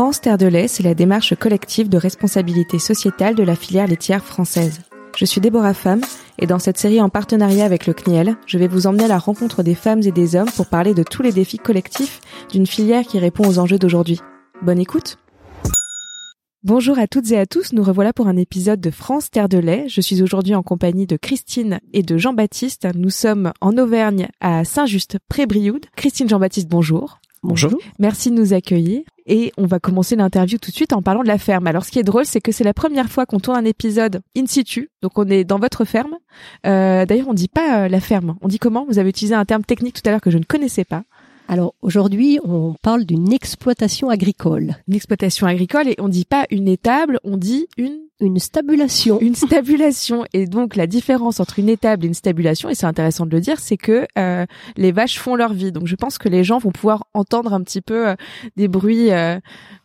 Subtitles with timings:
[0.00, 4.24] France Terre de lait, c'est la démarche collective de responsabilité sociétale de la filière laitière
[4.24, 4.80] française.
[5.14, 6.00] Je suis Déborah Femme
[6.38, 9.18] et dans cette série en partenariat avec le CNIEL, je vais vous emmener à la
[9.18, 13.04] rencontre des femmes et des hommes pour parler de tous les défis collectifs d'une filière
[13.04, 14.20] qui répond aux enjeux d'aujourd'hui.
[14.62, 15.18] Bonne écoute
[16.62, 19.58] Bonjour à toutes et à tous, nous revoilà pour un épisode de France Terre de
[19.58, 19.84] lait.
[19.88, 22.88] Je suis aujourd'hui en compagnie de Christine et de Jean-Baptiste.
[22.94, 25.84] Nous sommes en Auvergne à Saint-Just-près-Brioude.
[25.94, 27.20] Christine Jean-Baptiste, bonjour.
[27.42, 27.72] Bonjour.
[27.98, 29.02] Merci de nous accueillir.
[29.26, 31.66] Et on va commencer l'interview tout de suite en parlant de la ferme.
[31.66, 34.20] Alors, ce qui est drôle, c'est que c'est la première fois qu'on tourne un épisode
[34.36, 34.90] in situ.
[35.02, 36.16] Donc, on est dans votre ferme.
[36.66, 38.36] Euh, D'ailleurs, on dit pas euh, la ferme.
[38.42, 38.84] On dit comment?
[38.88, 41.04] Vous avez utilisé un terme technique tout à l'heure que je ne connaissais pas.
[41.48, 44.76] Alors aujourd'hui, on parle d'une exploitation agricole.
[44.86, 49.18] Une exploitation agricole et on dit pas une étable, on dit une une stabulation.
[49.20, 50.24] Une stabulation.
[50.32, 53.40] Et donc la différence entre une étable et une stabulation, et c'est intéressant de le
[53.40, 55.72] dire, c'est que euh, les vaches font leur vie.
[55.72, 58.14] Donc je pense que les gens vont pouvoir entendre un petit peu euh,
[58.56, 59.38] des bruits, euh,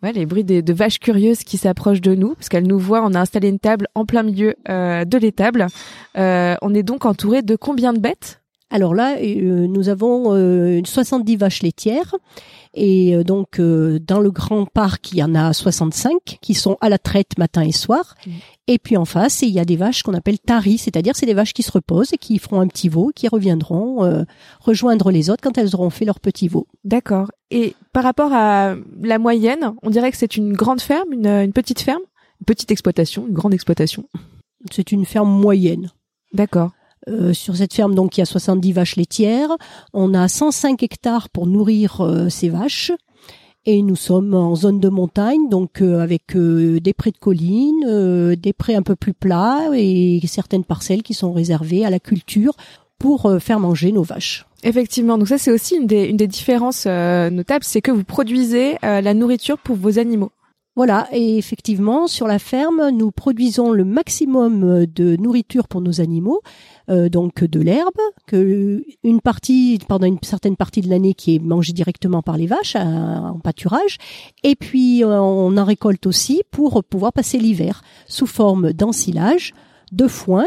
[0.03, 3.03] ouais, les bruits de, de vaches curieuses qui s'approchent de nous, parce qu'elles nous voient.
[3.03, 5.67] On a installé une table en plein milieu de l'étable.
[6.15, 8.41] on est donc entouré de combien de bêtes?
[8.71, 12.15] Alors là, euh, nous avons euh, 70 vaches laitières
[12.73, 16.75] et euh, donc euh, dans le grand parc, il y en a 65 qui sont
[16.81, 18.15] à la traite matin et soir.
[18.25, 18.31] Mmh.
[18.67, 21.35] Et puis en face, il y a des vaches qu'on appelle taris, c'est-à-dire c'est des
[21.35, 24.25] vaches qui se reposent et qui feront un petit veau, qui reviendront
[24.59, 26.67] rejoindre les autres quand elles auront fait leur petit veau.
[26.83, 27.31] D'accord.
[27.51, 31.53] Et par rapport à la moyenne, on dirait que c'est une grande ferme, une, une
[31.53, 32.01] petite ferme,
[32.41, 34.09] une petite exploitation, une grande exploitation.
[34.71, 35.91] C'est une ferme moyenne.
[36.33, 36.71] D'accord.
[37.07, 39.55] Euh, sur cette ferme, donc, il y a 70 vaches laitières.
[39.93, 42.91] On a 105 hectares pour nourrir euh, ces vaches.
[43.67, 48.53] Et nous sommes en zone de montagne, donc euh, avec des prés de collines, des
[48.53, 52.53] prés un peu plus plats et certaines parcelles qui sont réservées à la culture
[52.99, 54.45] pour faire manger nos vaches.
[54.61, 58.77] Effectivement, donc ça c'est aussi une des, une des différences notables, c'est que vous produisez
[58.83, 60.31] la nourriture pour vos animaux.
[60.75, 66.41] Voilà, et effectivement, sur la ferme, nous produisons le maximum de nourriture pour nos animaux,
[66.89, 71.39] euh, donc de l'herbe, que une partie pendant une certaine partie de l'année qui est
[71.39, 73.97] mangée directement par les vaches euh, en pâturage,
[74.43, 79.53] et puis euh, on en récolte aussi pour pouvoir passer l'hiver sous forme d'ensilage,
[79.93, 80.45] de foin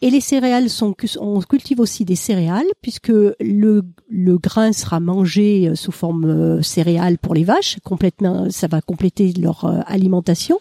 [0.00, 5.68] et les céréales sont, on cultive aussi des céréales puisque le, le grain sera mangé
[5.68, 10.60] euh, sous forme euh, céréale pour les vaches, complètement, ça va compléter leur euh, alimentation.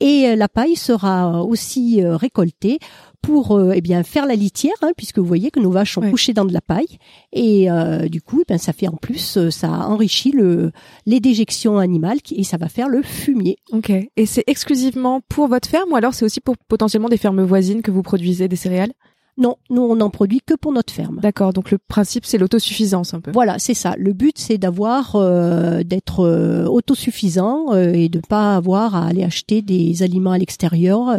[0.00, 2.78] Et la paille sera aussi récoltée
[3.22, 6.10] pour euh, eh bien faire la litière, hein, puisque vous voyez que nos vaches sont
[6.10, 6.98] couchées dans de la paille,
[7.32, 10.72] et euh, du coup, eh ben ça fait en plus, euh, ça enrichit le
[11.06, 13.58] les déjections animales et ça va faire le fumier.
[13.72, 13.90] Ok.
[13.90, 17.82] Et c'est exclusivement pour votre ferme ou alors c'est aussi pour potentiellement des fermes voisines
[17.82, 18.92] que vous produisez des céréales?
[19.38, 21.20] Non, nous on n'en produit que pour notre ferme.
[21.22, 23.30] D'accord, donc le principe c'est l'autosuffisance un peu.
[23.30, 23.94] Voilà, c'est ça.
[23.96, 29.22] Le but c'est d'avoir euh, d'être euh, autosuffisant euh, et de pas avoir à aller
[29.22, 31.16] acheter des aliments à l'extérieur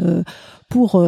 [0.70, 1.04] pour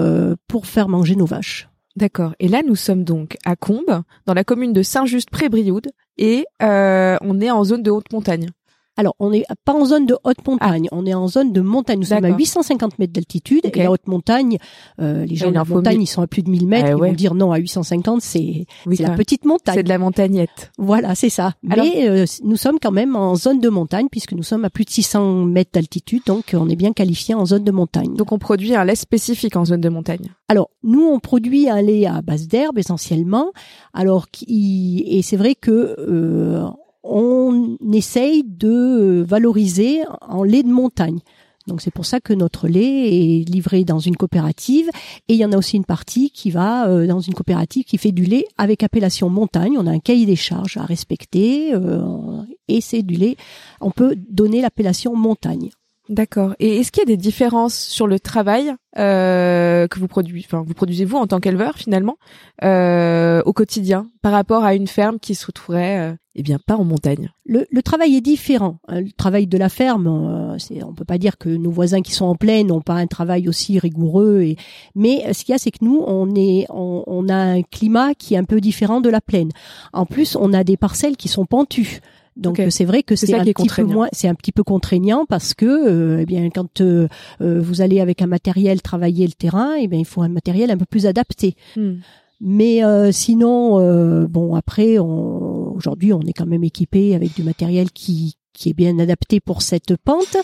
[0.47, 1.69] pour faire manger nos vaches.
[1.97, 2.33] D'accord.
[2.39, 7.51] Et là nous sommes donc à Combes, dans la commune de Saint-Just-près-Brioude et on est
[7.51, 8.47] en zone de haute montagne.
[8.97, 11.99] Alors, on n'est pas en zone de haute montagne, on est en zone de montagne.
[11.99, 14.57] Nous sommes à 850 mètres d'altitude et la haute montagne,
[14.99, 16.87] euh, les gens de la montagne, ils sont à plus de 1000 mètres.
[16.89, 19.75] Eh ils vont dire non, à 850, c'est la petite montagne.
[19.75, 20.71] C'est de la montagnette.
[20.77, 21.53] Voilà, c'est ça.
[21.63, 24.85] Mais euh, nous sommes quand même en zone de montagne puisque nous sommes à plus
[24.85, 28.15] de 600 mètres d'altitude, donc on est bien qualifié en zone de montagne.
[28.15, 30.31] Donc on produit un lait spécifique en zone de montagne.
[30.49, 33.51] Alors, nous, on produit un lait à base d'herbe essentiellement.
[33.93, 36.67] Alors, qui, et c'est vrai que euh,
[37.03, 41.19] on essaye de euh, valoriser en lait de montagne.
[41.67, 44.89] Donc c'est pour ça que notre lait est livré dans une coopérative
[45.27, 47.97] et il y en a aussi une partie qui va euh, dans une coopérative qui
[47.97, 49.77] fait du lait avec appellation montagne.
[49.77, 53.35] On a un cahier des charges à respecter euh, et c'est du lait.
[53.79, 55.69] On peut donner l'appellation montagne.
[56.11, 56.55] D'accord.
[56.59, 60.61] Et est-ce qu'il y a des différences sur le travail euh, que vous produisez, enfin
[60.67, 62.17] vous produisez vous en tant qu'éleveur finalement
[62.65, 66.75] euh, au quotidien par rapport à une ferme qui se retrouverait euh, eh bien pas
[66.75, 67.31] en montagne?
[67.45, 68.79] Le, le, travail est différent.
[68.89, 68.99] Hein.
[68.99, 72.11] Le travail de la ferme, euh, c'est, on peut pas dire que nos voisins qui
[72.11, 74.41] sont en plaine n'ont pas un travail aussi rigoureux.
[74.41, 74.57] Et,
[74.95, 78.15] mais ce qu'il y a, c'est que nous, on est, on, on a un climat
[78.15, 79.51] qui est un peu différent de la plaine.
[79.93, 82.01] En plus, on a des parcelles qui sont pentues.
[82.37, 85.53] Donc c'est vrai que c'est un petit peu moins, c'est un petit peu contraignant parce
[85.53, 87.07] que euh, eh bien quand euh,
[87.41, 90.71] euh, vous allez avec un matériel travailler le terrain, eh bien il faut un matériel
[90.71, 91.55] un peu plus adapté.
[91.75, 91.95] Hmm.
[92.43, 92.81] Mais
[93.11, 93.77] sinon,
[94.25, 98.97] bon après, aujourd'hui on est quand même équipé avec du matériel qui qui est bien
[98.97, 100.37] adapté pour cette pente.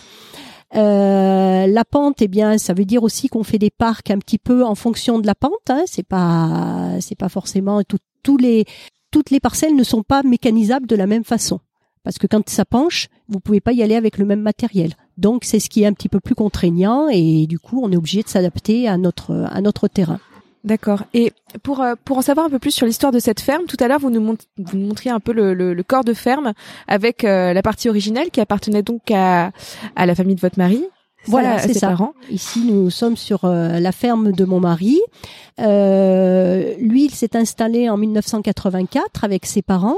[0.74, 4.64] la pente, eh bien, ça veut dire aussi qu'on fait des parcs un petit peu
[4.64, 5.70] en fonction de la pente.
[5.70, 5.86] Hein.
[5.88, 8.66] C'est pas, c'est pas forcément tout, tous les,
[9.10, 11.62] toutes les parcelles ne sont pas mécanisables de la même façon
[12.08, 14.94] parce que quand ça penche, vous pouvez pas y aller avec le même matériel.
[15.18, 17.98] Donc c'est ce qui est un petit peu plus contraignant et du coup on est
[17.98, 20.18] obligé de s'adapter à notre à notre terrain.
[20.64, 21.04] D'accord.
[21.14, 21.34] Et
[21.64, 23.90] pour euh, pour en savoir un peu plus sur l'histoire de cette ferme, tout à
[23.90, 24.22] l'heure vous nous,
[24.58, 26.54] vous nous montriez un peu le, le, corps de ferme
[26.88, 29.52] avec euh, la partie originelle qui appartenait donc à
[29.98, 30.86] à la famille de votre mari.
[31.26, 31.90] Voilà, c'est ça.
[31.90, 32.14] Parents.
[32.30, 34.98] Ici, nous sommes sur euh, la ferme de mon mari.
[35.58, 39.98] lui, il s'est installé en 1984 avec ses parents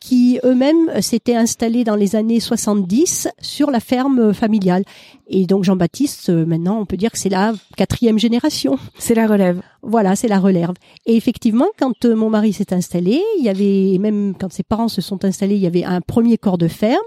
[0.00, 4.84] qui eux-mêmes s'étaient installés dans les années 70 sur la ferme familiale.
[5.28, 8.78] Et donc Jean-Baptiste, euh, maintenant, on peut dire que c'est la quatrième génération.
[8.98, 9.60] C'est la relève.
[9.82, 10.70] Voilà, c'est la relève.
[11.06, 14.88] Et effectivement, quand euh, mon mari s'est installé, il y avait, même quand ses parents
[14.88, 16.98] se sont installés, il y avait un premier corps de ferme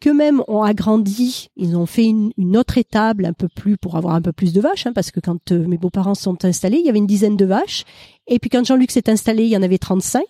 [0.00, 4.22] qu'eux-mêmes ont agrandi, ils ont fait une, autre étable un peu plus pour avoir un
[4.22, 6.88] peu plus de vaches, hein, parce que quand euh, mes beaux-parents sont installés, il y
[6.88, 7.84] avait une dizaine de vaches,
[8.26, 10.22] et puis quand Jean-Luc s'est installé, il y en avait 35.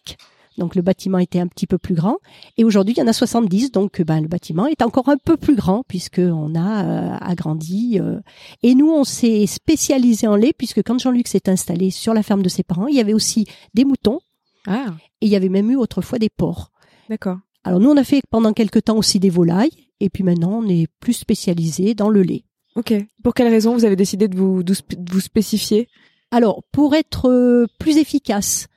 [0.59, 2.19] Donc le bâtiment était un petit peu plus grand.
[2.57, 3.73] Et aujourd'hui, il y en a 70.
[3.73, 7.99] Donc ben, le bâtiment est encore un peu plus grand puisqu'on a euh, agrandi.
[8.01, 8.21] Euh.
[8.63, 12.43] Et nous, on s'est spécialisé en lait puisque quand Jean-Luc s'est installé sur la ferme
[12.43, 14.21] de ses parents, il y avait aussi des moutons.
[14.67, 14.95] Ah.
[15.21, 16.71] Et il y avait même eu autrefois des porcs.
[17.09, 17.39] D'accord.
[17.65, 19.89] Alors nous, on a fait pendant quelques temps aussi des volailles.
[20.01, 22.45] Et puis maintenant, on est plus spécialisé dans le lait.
[22.77, 22.95] Ok.
[23.25, 24.75] Pour quelle raison vous avez décidé de vous, de
[25.11, 25.89] vous spécifier?
[26.31, 28.69] Alors, pour être euh, plus efficace.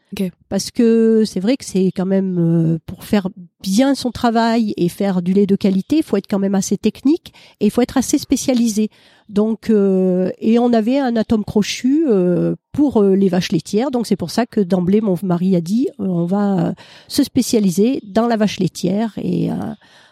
[0.49, 3.29] Parce que c'est vrai que c'est quand même euh, pour faire
[3.61, 6.77] bien son travail et faire du lait de qualité, il faut être quand même assez
[6.77, 8.89] technique et il faut être assez spécialisé.
[9.29, 14.17] Donc euh, et on avait un atome crochu euh, pour les vaches laitières, donc c'est
[14.17, 16.73] pour ça que d'emblée mon mari a dit on va
[17.07, 19.49] se spécialiser dans la vache laitière et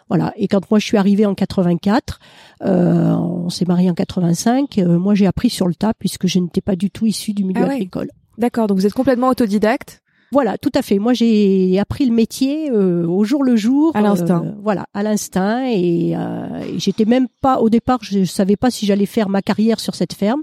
[0.08, 0.32] voilà.
[0.36, 2.18] Et quand moi je suis arrivée en 84,
[2.62, 4.78] on s'est marié en 85.
[4.78, 7.64] moi j'ai appris sur le tas puisque je n'étais pas du tout issue du milieu
[7.66, 8.10] ah agricole.
[8.40, 10.00] D'accord, donc vous êtes complètement autodidacte
[10.32, 11.00] voilà, tout à fait.
[11.00, 14.44] Moi, j'ai appris le métier euh, au jour le jour, à l'instinct.
[14.46, 18.86] Euh, voilà, à l'instinct, et, euh, j'étais même pas au départ, je savais pas si
[18.86, 20.42] j'allais faire ma carrière sur cette ferme.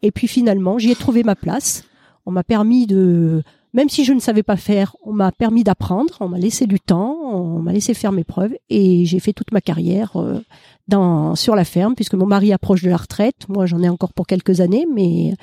[0.00, 1.84] Et puis finalement, j'y ai trouvé ma place.
[2.24, 3.42] On m'a permis de,
[3.74, 6.16] même si je ne savais pas faire, on m'a permis d'apprendre.
[6.20, 9.52] On m'a laissé du temps, on m'a laissé faire mes preuves, et j'ai fait toute
[9.52, 10.40] ma carrière euh,
[10.88, 13.46] dans sur la ferme, puisque mon mari approche de la retraite.
[13.50, 15.34] Moi, j'en ai encore pour quelques années, mais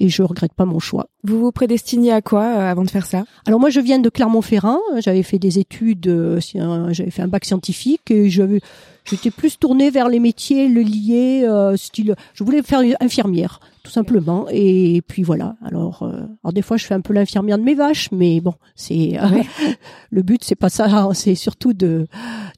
[0.00, 1.08] et je regrette pas mon choix.
[1.22, 3.24] Vous vous prédestiniez à quoi euh, avant de faire ça?
[3.46, 6.40] Alors moi je viens de Clermont-Ferrand, j'avais fait des études, euh,
[6.90, 8.60] j'avais fait un bac scientifique et j'avais
[9.04, 13.90] j'étais plus tournée vers les métiers le lié euh, style je voulais faire infirmière tout
[13.90, 14.46] simplement.
[14.50, 15.56] Et puis voilà.
[15.62, 16.02] Alors
[16.42, 19.18] alors des fois je fais un peu l'infirmière de mes vaches mais bon c'est
[20.10, 22.06] le but c'est pas ça c'est surtout de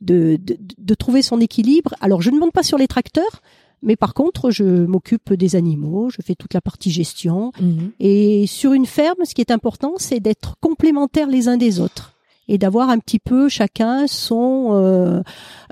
[0.01, 1.95] de, de de trouver son équilibre.
[2.01, 3.43] Alors je ne monte pas sur les tracteurs
[3.83, 7.53] mais par contre, je m'occupe des animaux, je fais toute la partie gestion.
[7.61, 7.93] Mhm.
[8.01, 12.13] Et sur une ferme, ce qui est important, c'est d'être complémentaires les uns des autres
[12.49, 15.23] et d'avoir un petit peu chacun son euh,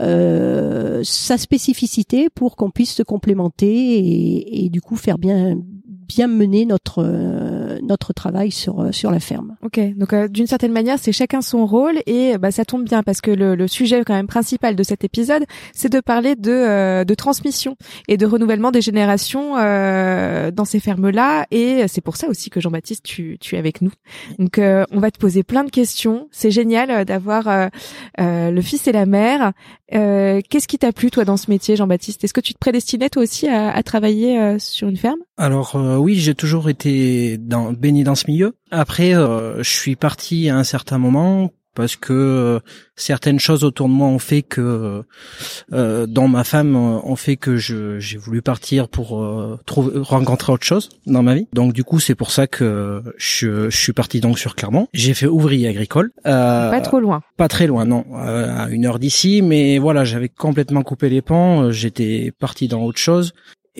[0.00, 5.56] euh, sa spécificité pour qu'on puisse se complémenter et, et, du coup faire bien
[6.06, 7.49] bien mener notre euh,
[7.90, 9.56] notre travail sur euh, sur la ferme.
[9.62, 13.02] Ok, donc euh, d'une certaine manière, c'est chacun son rôle et bah ça tombe bien
[13.02, 15.44] parce que le, le sujet quand même principal de cet épisode,
[15.74, 17.76] c'est de parler de de transmission
[18.08, 23.04] et de renouvellement des générations dans ces fermes-là et c'est pour ça aussi que Jean-Baptiste
[23.04, 23.92] tu tu es avec nous.
[24.38, 26.28] Donc on va te poser plein de questions.
[26.30, 27.70] C'est génial d'avoir
[28.18, 29.52] le fils et la mère.
[29.90, 32.22] Qu'est-ce qui t'a plu toi dans ce métier, Jean-Baptiste?
[32.22, 35.18] Est-ce que tu te prédestinais toi aussi à, à travailler sur une ferme?
[35.36, 38.54] Alors oui, j'ai toujours été dans, béni dans ce milieu.
[38.70, 42.58] Après, euh, je suis parti à un certain moment parce que euh,
[42.96, 45.04] certaines choses autour de moi ont fait que,
[45.72, 49.24] euh, dans ma femme, ont fait que je, j'ai voulu partir pour
[49.66, 51.46] trouver, rencontrer autre chose dans ma vie.
[51.52, 54.88] Donc du coup, c'est pour ça que je, je suis parti donc sur Clermont.
[54.92, 56.10] J'ai fait ouvrier agricole.
[56.24, 57.22] pas trop loin.
[57.36, 59.40] Pas très loin, non, à une heure d'ici.
[59.40, 61.70] Mais voilà, j'avais complètement coupé les pans.
[61.70, 63.32] J'étais parti dans autre chose.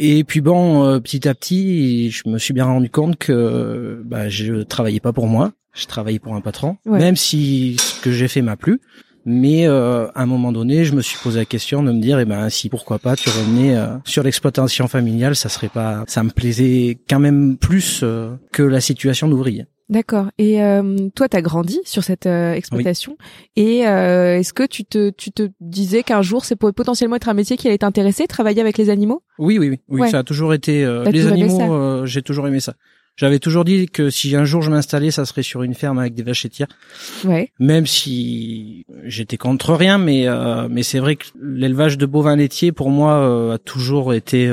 [0.02, 4.30] Et puis bon, euh, petit à petit, je me suis bien rendu compte que bah,
[4.30, 8.26] je travaillais pas pour moi, je travaillais pour un patron, même si ce que j'ai
[8.26, 8.80] fait m'a plu.
[9.24, 12.18] Mais euh, à un moment donné, je me suis posé la question de me dire,
[12.18, 16.22] eh ben si pourquoi pas tu revenais euh, sur l'exploitation familiale, ça serait pas, ça
[16.22, 18.04] me plaisait quand même plus
[18.52, 19.66] que la situation d'ouvrier.
[19.90, 20.30] D'accord.
[20.38, 23.16] Et euh, toi, tu as grandi sur cette euh, exploitation.
[23.56, 27.28] Et euh, est-ce que tu te, tu te disais qu'un jour, c'est pourrait potentiellement être
[27.28, 29.24] un métier qui allait t'intéresser, travailler avec les animaux?
[29.40, 29.80] Oui, oui, oui.
[29.88, 32.06] oui Ça a toujours été les animaux.
[32.06, 32.74] J'ai toujours aimé ça.
[33.16, 36.14] J'avais toujours dit que si un jour je m'installais, ça serait sur une ferme avec
[36.14, 36.68] des vaches laitières.
[37.24, 37.50] Ouais.
[37.58, 40.26] Même si j'étais contre rien, mais
[40.70, 44.50] mais c'est vrai que l'élevage de bovins laitiers pour moi a toujours été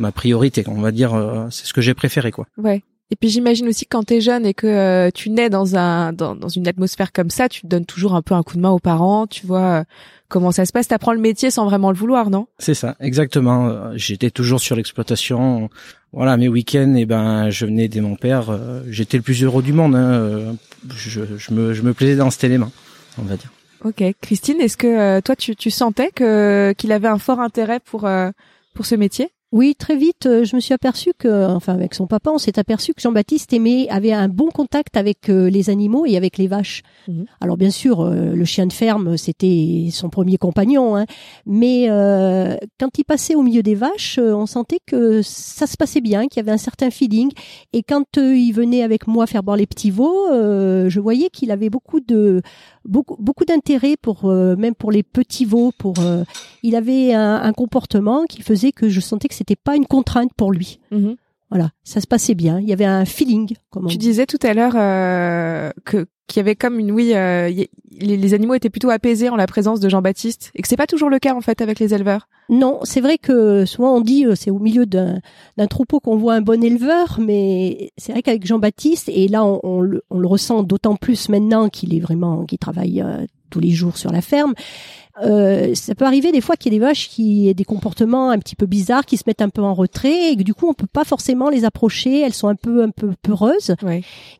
[0.00, 0.64] ma priorité.
[0.66, 2.46] On va dire, c'est ce que j'ai préféré, quoi.
[2.56, 2.82] Ouais.
[3.12, 6.34] Et puis j'imagine aussi quand t'es jeune et que euh, tu nais dans un dans,
[6.34, 8.70] dans, une atmosphère comme ça, tu te donnes toujours un peu un coup de main
[8.70, 9.84] aux parents, tu vois euh,
[10.28, 12.46] comment ça se passe, t'apprends le métier sans vraiment le vouloir, non?
[12.58, 13.68] C'est ça, exactement.
[13.68, 15.68] Euh, j'étais toujours sur l'exploitation.
[16.12, 18.58] Voilà, mes week-ends, eh ben, je venais aider mon père.
[18.88, 19.94] J'étais le plus heureux du monde.
[19.94, 20.56] Hein.
[20.94, 22.70] Je, je, me, je me plaisais dans cet élément,
[23.18, 23.50] on va dire.
[23.84, 28.08] Ok, Christine, est-ce que toi tu, tu sentais que qu'il avait un fort intérêt pour
[28.74, 29.30] pour ce métier?
[29.52, 32.58] Oui, très vite, euh, je me suis aperçu que, enfin, avec son papa, on s'est
[32.58, 36.48] aperçu que Jean-Baptiste aimait, avait un bon contact avec euh, les animaux et avec les
[36.48, 36.82] vaches.
[37.06, 37.26] Mhm.
[37.38, 41.04] Alors, bien sûr, euh, le chien de ferme, c'était son premier compagnon, hein,
[41.44, 41.86] mais
[42.80, 46.38] quand il passait au milieu des vaches, on sentait que ça se passait bien, qu'il
[46.38, 47.30] y avait un certain feeling.
[47.74, 51.68] Et quand il venait avec moi faire boire les petits veaux, je voyais qu'il avait
[51.68, 52.40] beaucoup de,
[52.86, 55.72] beaucoup, beaucoup d'intérêt pour, même pour les petits veaux.
[55.76, 55.94] Pour,
[56.62, 60.32] il avait un, un comportement qui faisait que je sentais que c'était pas une contrainte
[60.36, 60.78] pour lui.
[60.90, 61.16] Mhm.
[61.50, 62.60] Voilà, ça se passait bien.
[62.60, 63.54] Il y avait un feeling.
[63.88, 67.50] tu disais tout à l'heure euh, que qu'il y avait comme une oui, euh,
[67.90, 71.10] les, animaux étaient plutôt apaisés en la présence de Jean-Baptiste et que c'est pas toujours
[71.10, 72.26] le cas en fait avec les éleveurs.
[72.48, 75.20] Non, c'est vrai que souvent on dit euh, c'est au milieu d'un
[75.68, 80.02] troupeau qu'on voit un bon éleveur, mais c'est vrai qu'avec Jean-Baptiste et là on, le,
[80.10, 83.04] ressent d'autant plus maintenant qu'il est vraiment qu'il travaille
[83.52, 84.54] tous les jours sur la ferme.
[85.20, 88.30] Euh, ça peut arriver des fois qu'il y ait des vaches qui aient des comportements
[88.30, 90.66] un petit peu bizarres, qui se mettent un peu en retrait et que du coup
[90.68, 92.20] on peut pas forcément les approcher.
[92.20, 93.74] Elles sont un peu un peu peureuses.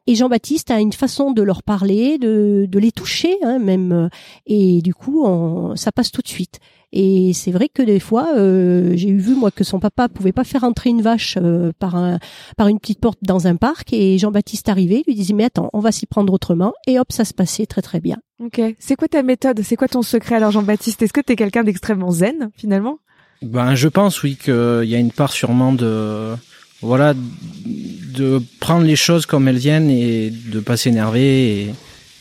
[0.07, 4.09] Et Jean-Baptiste a une façon de leur parler, de, de les toucher hein, même.
[4.47, 6.59] Et du coup on, ça passe tout de suite.
[6.93, 10.33] Et c'est vrai que des fois, euh, j'ai eu vu moi que son papa pouvait
[10.33, 12.19] pas faire entrer une vache euh, par un
[12.59, 13.93] par une petite porte dans un parc.
[13.95, 16.75] Et Jean-Baptiste arrivait, lui disait mais attends, on va s'y prendre autrement.
[16.87, 18.19] Et hop, ça se passait très très bien.
[18.45, 18.61] Ok.
[18.79, 19.63] C'est quoi ta méthode?
[19.63, 21.03] C'est quoi ton secret alors Jean-Baptiste?
[21.03, 22.99] Est-ce que tu es quelqu'un d'extrêmement zen finalement?
[23.43, 26.35] Ben je pense oui qu'il y a une part sûrement de
[26.81, 31.75] voilà de prendre les choses comme elles viennent et de pas s'énerver et,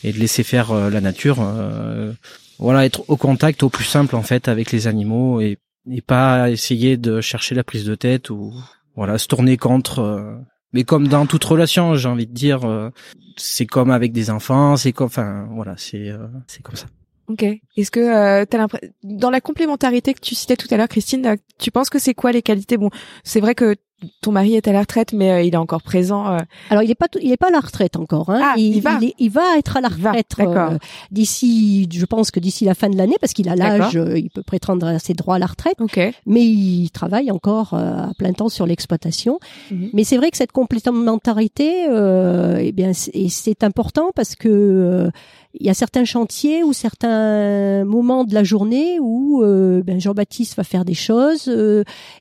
[0.04, 1.38] et, de laisser faire euh, la nature.
[1.40, 2.12] Euh,
[2.58, 5.58] voilà, être au contact au plus simple en fait avec les animaux et,
[5.90, 8.52] et pas essayer de chercher la prise de tête ou
[8.94, 10.00] voilà se tourner contre.
[10.00, 10.34] Euh,
[10.72, 12.90] mais comme dans toute relation, j'ai envie de dire, euh,
[13.36, 16.86] c'est comme avec des enfants, c'est comme, enfin voilà, c'est euh, c'est comme ça.
[17.28, 17.44] Ok.
[17.76, 21.36] Est-ce que euh, as l'impression dans la complémentarité que tu citais tout à l'heure, Christine,
[21.58, 22.76] tu penses que c'est quoi les qualités?
[22.76, 22.90] Bon,
[23.24, 23.76] c'est vrai que
[24.20, 26.32] ton mari est à la retraite, mais euh, il est encore présent.
[26.32, 26.38] Euh.
[26.70, 28.30] Alors il est pas, il est pas à la retraite encore.
[28.30, 28.40] Hein.
[28.42, 28.98] Ah, il, va.
[29.18, 30.78] Il, va être à la retraite euh,
[31.10, 34.42] d'ici, je pense que d'ici la fin de l'année, parce qu'il a l'âge, il peut
[34.42, 35.80] prétendre à ses droits à la retraite.
[35.80, 36.12] Okay.
[36.26, 39.38] Mais il travaille encore à plein temps sur l'exploitation.
[39.70, 39.90] Mhm.
[39.92, 45.10] Mais c'est vrai que cette complémentarité, eh bien, c'est important parce que
[45.54, 49.42] il y a certains chantiers ou certains moments de la journée où
[49.84, 51.46] ben Jean-Baptiste va faire des choses.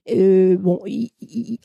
[0.07, 1.09] bon, il,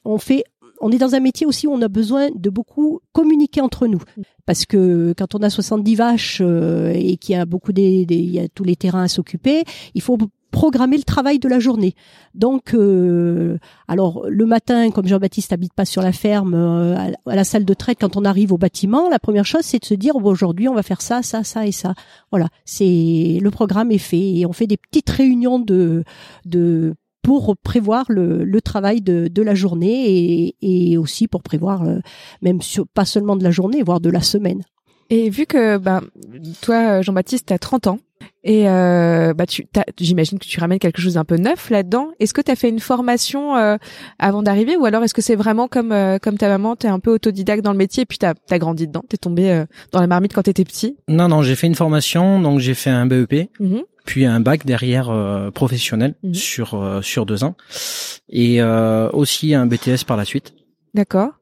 [0.04, 0.44] on fait
[0.80, 4.00] on est dans un métier aussi où on a besoin de beaucoup communiquer entre nous.
[4.44, 8.30] Parce que quand on a 70 vaches euh, et qu'il y a beaucoup des, il
[8.30, 10.18] y a tous les terrains à s'occuper, il faut
[10.56, 11.94] programmer le travail de la journée.
[12.34, 13.58] Donc, euh,
[13.88, 16.96] alors le matin, comme Jean-Baptiste habite pas sur la ferme, euh,
[17.26, 19.84] à, la salle de traite, quand on arrive au bâtiment, la première chose c'est de
[19.84, 21.94] se dire aujourd'hui on va faire ça, ça, ça et ça.
[22.30, 26.04] Voilà, c'est le programme est fait et on fait des petites réunions de
[26.46, 31.98] de pour prévoir le, travail de, de, la journée et, aussi pour prévoir euh,
[32.40, 32.60] même
[32.94, 34.62] pas seulement de la journée, voire de la semaine.
[35.10, 36.02] Et vu que ben
[36.62, 37.98] toi Jean-Baptiste as 30 ans
[38.42, 39.66] et euh, bah tu
[40.00, 42.10] j'imagine que tu ramènes quelque chose d'un peu neuf là-dedans.
[42.18, 43.76] Est-ce que tu as fait une formation euh,
[44.18, 46.90] avant d'arriver ou alors est-ce que c'est vraiment comme euh, comme ta maman, tu es
[46.90, 49.50] un peu autodidacte dans le métier et puis tu as, grandi dedans, tu es tombé
[49.50, 50.96] euh, dans la marmite quand tu étais petit?
[51.08, 53.50] Non non, j'ai fait une formation donc j'ai fait un BEP.
[53.60, 56.32] Mmh puis un bac derrière euh, professionnel mhm.
[56.32, 57.56] sur euh, sur deux ans
[58.30, 60.54] et euh, aussi un BTS par la suite.
[60.94, 61.32] D'accord.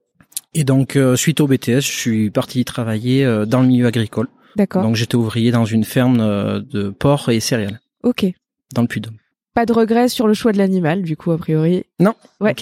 [0.54, 4.28] Et donc suite au BTS, je suis parti travailler dans le milieu agricole.
[4.56, 4.82] D'accord.
[4.82, 6.18] Donc j'étais ouvrier dans une ferme
[6.62, 7.80] de porc et céréales.
[8.04, 8.26] Ok.
[8.72, 9.16] Dans le Puy-de-Dôme.
[9.54, 11.84] Pas de regret sur le choix de l'animal, du coup, a priori?
[12.00, 12.14] Non.
[12.40, 12.56] Ouais.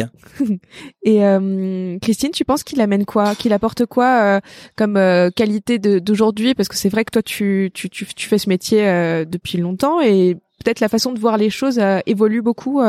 [1.02, 3.34] Et euh, Christine, tu penses qu'il amène quoi?
[3.34, 4.40] Qu'il apporte quoi euh,
[4.76, 6.54] comme euh, qualité d'aujourd'hui?
[6.54, 9.56] Parce que c'est vrai que toi, tu, tu, tu, tu fais ce métier euh, depuis
[9.56, 12.82] longtemps et peut-être la façon de voir les choses évolue beaucoup,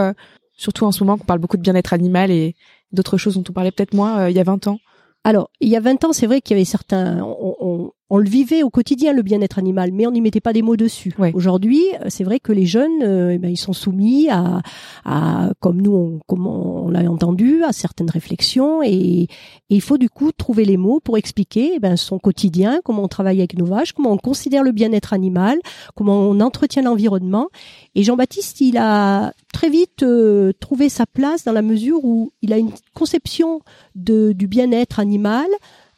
[0.55, 2.55] surtout en ce moment qu'on parle beaucoup de bien-être animal et
[2.91, 4.79] d'autres choses dont on parlait peut-être moins il y a 20 ans.
[5.23, 8.17] Alors, il y a 20 ans, c'est vrai qu'il y avait certains, on, on, on,
[8.17, 11.13] le vivait au quotidien le bien-être animal, mais on n'y mettait pas des mots dessus.
[11.33, 14.61] Aujourd'hui, c'est vrai que les jeunes, euh, eh ben, ils sont soumis à,
[15.05, 19.27] à comme nous, on, comme on, l'a entendu, à certaines réflexions, et,
[19.69, 23.07] il faut du coup trouver les mots pour expliquer eh ben, son quotidien, comment on
[23.07, 25.57] travaille avec nos vaches, comment on considère le bien-être animal,
[25.95, 27.49] comment on entretient l'environnement.
[27.95, 32.53] Et Jean-Baptiste, il a très vite euh, trouvé sa place dans la mesure où il
[32.53, 33.61] a une conception
[33.95, 35.47] de, du bien-être animal,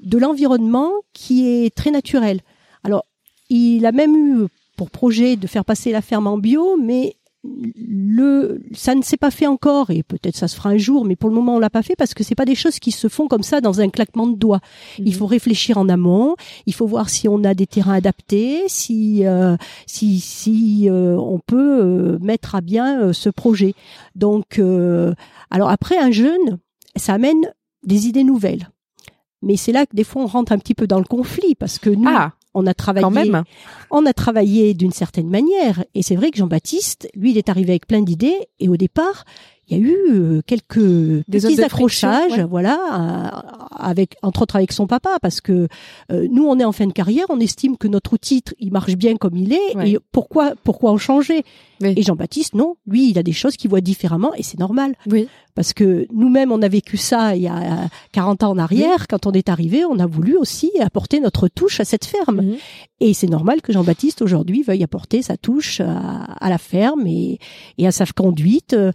[0.06, 2.42] de l'environnement qui est très naturel.
[2.84, 3.06] Alors,
[3.50, 4.48] il a même eu
[4.78, 7.16] pour projet de faire passer la ferme en bio, mais
[7.76, 11.16] le, ça ne s'est pas fait encore et peut-être ça se fera un jour, mais
[11.16, 13.08] pour le moment on l'a pas fait parce que c'est pas des choses qui se
[13.08, 14.62] font comme ça dans un claquement de doigts.
[15.00, 15.12] Il mhm.
[15.14, 16.36] faut réfléchir en amont,
[16.66, 21.40] il faut voir si on a des terrains adaptés, si euh, si si euh, on
[21.40, 23.76] peut euh, mettre à bien ce projet.
[24.16, 24.60] Donc
[25.50, 26.60] alors après un jeune,
[26.96, 28.70] ça amène des idées nouvelles.
[29.46, 31.80] Mais c'est là que des fois on rentre un petit peu dans le conflit parce
[31.80, 33.44] que nous, ah on a travaillé, même.
[33.92, 35.84] on a travaillé d'une certaine manière.
[35.94, 38.48] Et c'est vrai que Jean-Baptiste, lui, il est arrivé avec plein d'idées.
[38.60, 39.26] Et au départ,
[39.68, 42.78] il y a eu euh, quelques Des petits accrochages, voilà,
[43.76, 45.68] avec entre autres avec son papa, parce que
[46.12, 48.96] euh, nous, on est en fin de carrière, on estime que notre outil, il marche
[48.96, 49.76] bien comme il est.
[49.86, 51.44] Et pourquoi, pourquoi en changer?
[51.82, 54.94] Et Jean-Baptiste, non, lui, il a des choses qu'il voit différemment, et c'est normal.
[55.08, 55.28] Oui.
[55.56, 59.08] Parce que nous-mêmes, on a vécu ça il y a 40 ans en arrière.
[59.08, 62.56] Quand on est arrivé, on a voulu aussi apporter notre touche à cette ferme.
[63.00, 67.40] Et c'est normal que Jean-Baptiste aujourd'hui veuille apporter sa touche à, la ferme et,
[67.78, 68.74] et, à sa conduite.
[68.74, 68.92] Euh,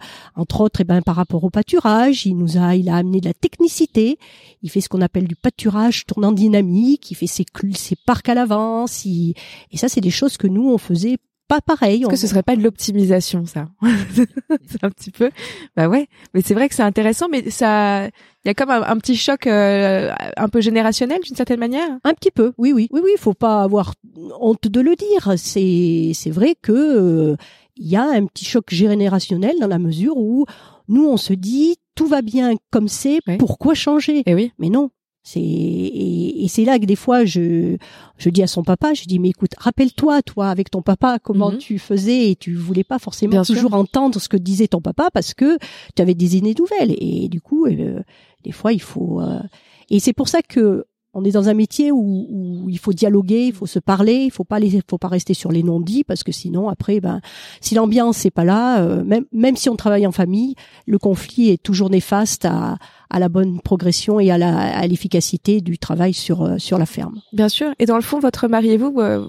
[0.61, 3.19] entre autres, et eh ben, par rapport au pâturage, il nous a, il a amené
[3.19, 4.17] de la technicité.
[4.61, 7.09] Il fait ce qu'on appelle du pâturage tournant dynamique.
[7.11, 9.05] Il fait ses, ses parcs à l'avance.
[9.05, 9.33] Et
[9.77, 12.01] ça, c'est des choses que nous, on faisait pas pareil.
[12.01, 13.67] Est-ce que ce serait pas de l'optimisation, ça
[14.67, 15.31] C'est un petit peu.
[15.75, 18.97] Bah ouais, mais c'est vrai que c'est intéressant, mais ça, il y a comme un,
[18.97, 21.89] petit choc euh, un peu générationnel d'une certaine manière.
[22.05, 23.11] Un petit peu, oui, oui, oui, oui.
[23.15, 23.95] Il faut pas avoir
[24.39, 25.33] honte de le dire.
[25.37, 27.35] C'est, c'est vrai que euh,
[27.81, 30.45] il y a un petit choc générationnel dans la mesure où
[30.87, 34.19] nous on se dit tout va bien comme c'est, pourquoi changer?
[34.19, 34.51] Et eh oui.
[34.59, 34.91] Mais non,
[35.23, 37.77] c'est et, c'est là que des fois je
[38.17, 41.51] je dis à son papa, je dis mais écoute, rappelle-toi toi avec ton papa comment
[41.51, 41.57] mhm.
[41.57, 45.33] tu faisais et tu voulais pas forcément toujours entendre ce que disait ton papa parce
[45.33, 45.57] que
[45.95, 48.01] tu avais des idées nouvelles et du coup euh,
[48.43, 49.39] des fois il faut euh,
[49.89, 53.47] et c'est pour ça que on est dans un métier où, où, il faut dialoguer,
[53.47, 56.23] il faut se parler, il faut pas les, faut pas rester sur les non-dits parce
[56.23, 57.21] que sinon après, ben,
[57.59, 61.49] si l'ambiance n'est pas là, euh, même même si on travaille en famille, le conflit
[61.49, 62.77] est toujours néfaste à,
[63.09, 66.85] à la bonne progression et à la à l'efficacité du travail sur euh, sur la
[66.85, 67.19] ferme.
[67.33, 67.73] Bien sûr.
[67.79, 69.27] Et dans le fond, votre mari et vous, euh,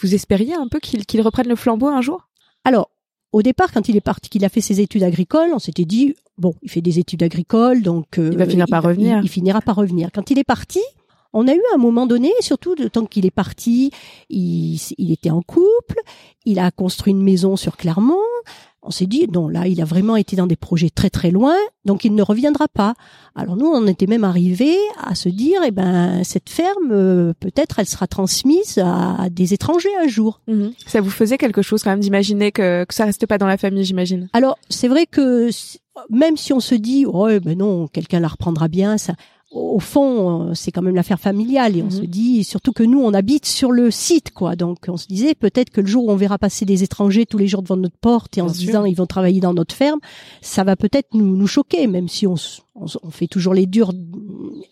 [0.00, 2.28] vous espériez un peu qu'il qu'il reprenne le flambeau un jour?
[2.64, 2.90] Alors,
[3.32, 6.14] au départ, quand il est parti, qu'il a fait ses études agricoles, on s'était dit
[6.36, 9.20] bon, il fait des études agricoles, donc il va finir par revenir.
[9.20, 10.10] il, finira par revenir.
[10.14, 10.80] Quand il est parti,
[11.32, 13.90] on a eu un moment donné, surtout le temps qu'il est parti,
[14.30, 16.00] il, était en couple,
[16.44, 18.16] il a construit une maison sur Clermont.
[18.80, 21.56] On s'est dit, non, là, il a vraiment été dans des projets très très loin,
[21.84, 22.94] donc il ne reviendra pas.
[23.34, 27.80] Alors nous, on était même arrivés à se dire, eh ben, cette ferme, euh, peut-être,
[27.80, 30.40] elle sera transmise à, des étrangers un jour.
[30.46, 30.72] Mhm.
[30.86, 33.58] Ça vous faisait quelque chose quand même d'imaginer que, que ça reste pas dans la
[33.58, 34.28] famille, j'imagine?
[34.32, 35.50] Alors, c'est vrai que
[36.10, 39.14] même si on se dit, oh, ben non, quelqu'un la reprendra bien, ça,
[39.50, 42.06] au fond, euh, c'est quand même l'affaire familiale et on se mhm.
[42.06, 44.56] dit surtout que nous on habite sur le site quoi.
[44.56, 47.38] Donc on se disait peut-être que le jour où on verra passer des étrangers tous
[47.38, 50.00] les jours devant notre porte et en se disant ils vont travailler dans notre ferme,
[50.42, 52.34] ça va peut-être nous, nous choquer même si on,
[52.74, 53.92] on, fait toujours les durs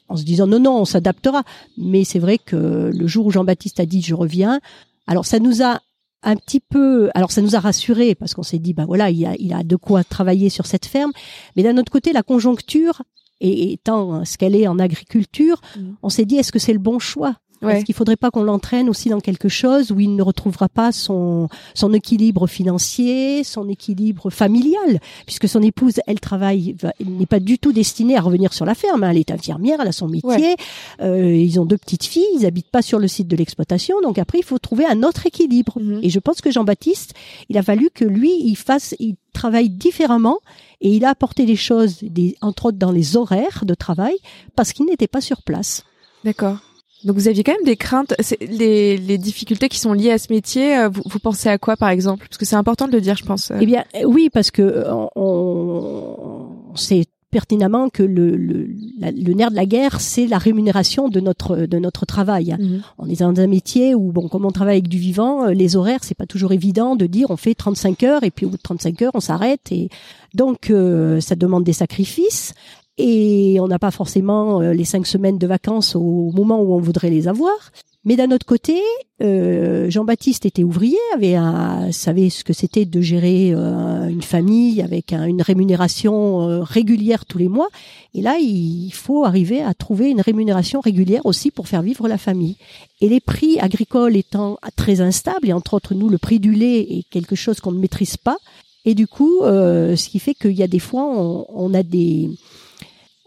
[0.09, 1.43] en se disant non non, on s'adaptera.
[1.79, 4.61] Mais c'est vrai que le jour où Jean-Baptiste a dit je reviens,
[5.07, 5.81] alors ça nous a
[6.23, 9.25] un petit peu, alors ça nous a rassurés parce qu'on s'est dit bah voilà il
[9.25, 11.13] a il a de quoi travailler sur cette ferme,
[11.57, 13.03] mais d'un autre côté la conjoncture
[13.41, 15.93] et étant ce qu'elle est en agriculture, mm.
[16.03, 17.37] on s'est dit est-ce que c'est le bon choix?
[17.63, 20.93] Est-ce qu'il faudrait pas qu'on l'entraîne aussi dans quelque chose où il ne retrouvera pas
[20.93, 27.41] son son équilibre financier, son équilibre familial, puisque son épouse, elle travaille, elle n'est pas
[27.41, 29.05] du tout destinée à revenir sur la ferme.
[29.05, 29.11] Hein.
[29.11, 30.57] Elle est infirmière, elle a son métier.
[31.01, 34.19] Euh, ils ont deux petites filles, ils habitent pas sur le site de l'exploitation, donc
[34.19, 35.79] après il faut trouver un autre équilibre.
[35.81, 36.01] Mm-hmm.
[36.03, 37.15] Et je pense que Jean-Baptiste,
[37.49, 40.39] il a fallu que lui, il fasse, il travaille différemment
[40.81, 44.15] et il a apporté des choses, des, entre autres dans les horaires de travail,
[44.55, 45.85] parce qu'il n'était pas sur place.
[46.25, 46.59] D'accord.
[47.05, 50.33] Donc vous aviez quand même des craintes, les, les difficultés qui sont liées à ce
[50.33, 50.77] métier.
[50.79, 52.27] Euh, vous, vous pensez à quoi par exemple?
[52.29, 53.53] Parce que c'est important de le dire, je pense.
[53.61, 58.67] Eh bien, oui, parce que euh, on, on sait pertinemment que le, le,
[58.99, 62.57] le, nerf de la guerre, c'est la rémunération de notre de notre travail.
[62.59, 62.83] Mhm.
[62.99, 65.77] On est dans un métier où, bon, comme on travaille avec du vivant, euh, les
[65.77, 68.57] horaires, c'est pas toujours évident de dire on fait 35 heures et puis au bout
[68.57, 69.71] de 35 heures, on s'arrête.
[69.71, 69.91] Et
[70.35, 72.55] donc, euh, ça demande des sacrifices.
[72.99, 76.81] Et on n'a pas forcément euh, les cinq semaines de vacances au moment où on
[76.81, 77.73] voudrait les avoir.
[78.07, 78.81] Mais d'un autre côté,
[79.21, 84.81] euh, Jean-Baptiste était ouvrier, avait un, savait ce que c'était de gérer euh, une famille
[84.81, 87.69] avec une rémunération euh, régulière tous les mois.
[88.15, 92.17] Et là, il faut arriver à trouver une rémunération régulière aussi pour faire vivre la
[92.17, 92.55] famille.
[93.01, 96.79] Et les prix agricoles étant très instables, et entre autres nous, le prix du lait
[96.83, 98.39] est quelque chose qu'on ne maîtrise pas,
[98.85, 102.31] Et du coup, ce qui fait qu'il y a des fois, on a des,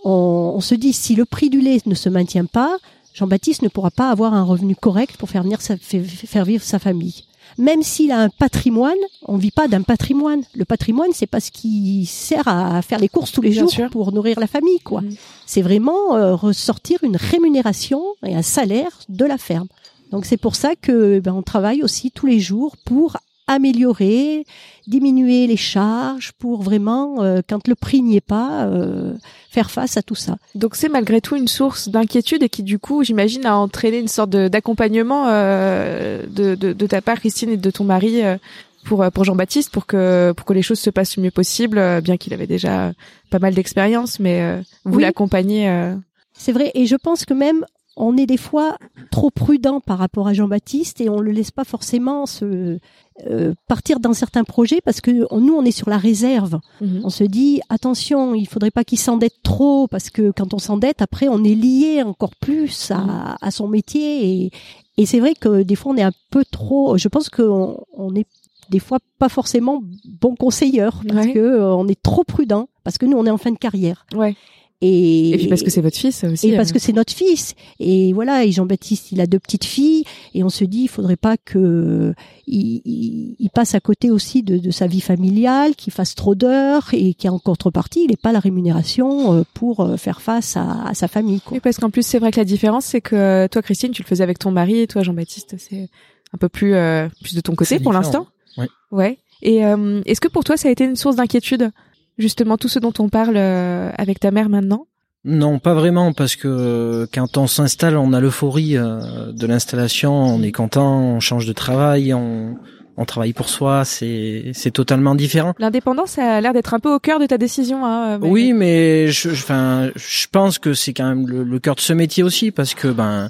[0.04, 2.78] on, on, se dit si le prix du lait ne se maintient pas,
[3.14, 6.80] Jean-Baptiste ne pourra pas avoir un revenu correct pour faire venir sa, faire vivre sa
[6.80, 7.24] famille.
[7.58, 10.44] Même s'il a un patrimoine, on vit pas d'un patrimoine.
[10.56, 13.72] Le patrimoine, c'est pas ce qui sert à faire les courses tous les Bien jours
[13.72, 13.90] sûr.
[13.90, 15.02] pour nourrir la famille, quoi.
[15.02, 15.16] Mhm.
[15.46, 19.68] C'est vraiment euh, ressortir une rémunération et un salaire de la ferme.
[20.12, 23.18] Donc c'est pour ça que ben, on travaille aussi tous les jours pour
[23.50, 24.46] améliorer,
[24.88, 29.14] diminuer les charges, pour vraiment, euh, quand le prix n'y est pas, euh,
[29.50, 30.38] faire face à tout ça.
[30.56, 34.08] Donc c'est malgré tout une source d'inquiétude et qui du coup, j'imagine, a entraîné une
[34.08, 38.38] sorte de- d'accompagnement euh, de, de, de ta part, Christine, et de ton mari euh,
[38.86, 41.78] pour euh, pour Jean-Baptiste, pour que pour que les choses se passent le mieux possible,
[41.78, 42.94] euh, bien qu'il avait déjà
[43.30, 45.04] pas mal d'expérience, mais euh, vous Oui.
[45.04, 45.70] l'accompagnez.
[45.70, 45.96] euh,
[46.34, 47.66] C'est vrai, et je pense que même
[48.02, 48.78] on est des fois
[49.12, 52.80] trop prudent par rapport à Jean-Baptiste et on le laisse pas forcément se
[53.28, 56.60] euh, partir dans certains projets parce que on- nous on est sur la réserve.
[56.82, 61.02] On se dit attention, il faudrait pas qu'il s'endette trop parce que quand on s'endette,
[61.02, 64.52] après on est lié encore plus à, à son métier et,
[64.98, 66.98] et c'est vrai que des fois on est un peu trop.
[66.98, 68.26] Je pense qu'on on est
[68.70, 69.82] des fois pas forcément
[70.22, 71.34] bon conseilleur parce Ouais.
[71.34, 74.06] que euh, on est trop prudent parce que nous on est en fin de carrière
[74.16, 74.36] Ouais.
[74.82, 76.50] Et, Et puis parce que c'est votre fils aussi.
[76.50, 76.74] et parce euh.
[76.74, 80.50] que c'est notre fils et voilà et Jean-Baptiste il a deux petites filles et on
[80.50, 82.14] se dit il faudrait pas que
[82.48, 86.34] il, il- il passe à côté aussi de, de sa vie familiale qu'il fasse trop
[86.34, 90.84] d'heures et qu'en contrepartie il n'ait pas la rémunération euh, pour euh, faire face à,
[90.86, 91.56] à sa famille quoi.
[91.56, 94.02] Oui, parce qu'en plus, c'est vrai que la différence, c'est que euh, toi, Christine, tu
[94.02, 95.90] le faisais avec ton mari, et toi, Jean-Baptiste, c'est
[96.34, 98.28] un peu plus euh, plus de ton côté pour l'instant.
[98.58, 98.68] Ouais.
[98.92, 99.18] Ouais.
[99.42, 101.72] Et euh, est-ce que pour toi, ça a été une source d'inquiétude,
[102.20, 104.86] justement, tout ce dont on parle euh, avec ta mère maintenant?
[105.26, 110.42] Non, pas vraiment, parce que quand on s'installe, on a l'euphorie euh, de l'installation, on
[110.42, 112.58] est content, on change de travail, on,
[113.02, 115.54] on travaille pour soi, c'est c'est totalement différent.
[115.58, 117.86] L'indépendance ça a l'air d'être un peu au cœur de ta décision.
[117.86, 118.20] Hein.
[118.22, 121.80] Oui, mais je, je- enfin, je pense que c'est quand même le, le cœur de
[121.82, 123.30] ce métier aussi, parce que ben,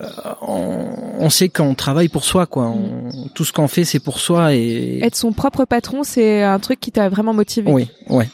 [0.00, 0.06] euh,
[0.42, 0.86] on,
[1.18, 2.68] on sait qu'on travaille pour soi, quoi.
[2.68, 6.58] On- tout ce qu'on fait, c'est pour soi et Être son propre patron, c'est un
[6.58, 7.70] truc qui t'a vraiment motivé.
[7.70, 8.28] oui, ouais,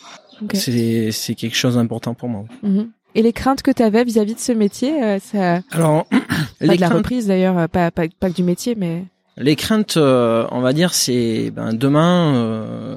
[0.55, 2.45] c'est c'est quelque chose d'important pour moi.
[2.63, 2.91] Mhm.
[3.15, 6.17] Et les craintes que tu avais vis-à-vis de ce métier, euh, ça, Alors, pas
[6.61, 9.05] les de la craintes, reprise d'ailleurs, euh, pas, pas, pas que du métier, mais
[9.39, 12.97] Les craintes, euh, on va dire, c'est ben, demain, euh,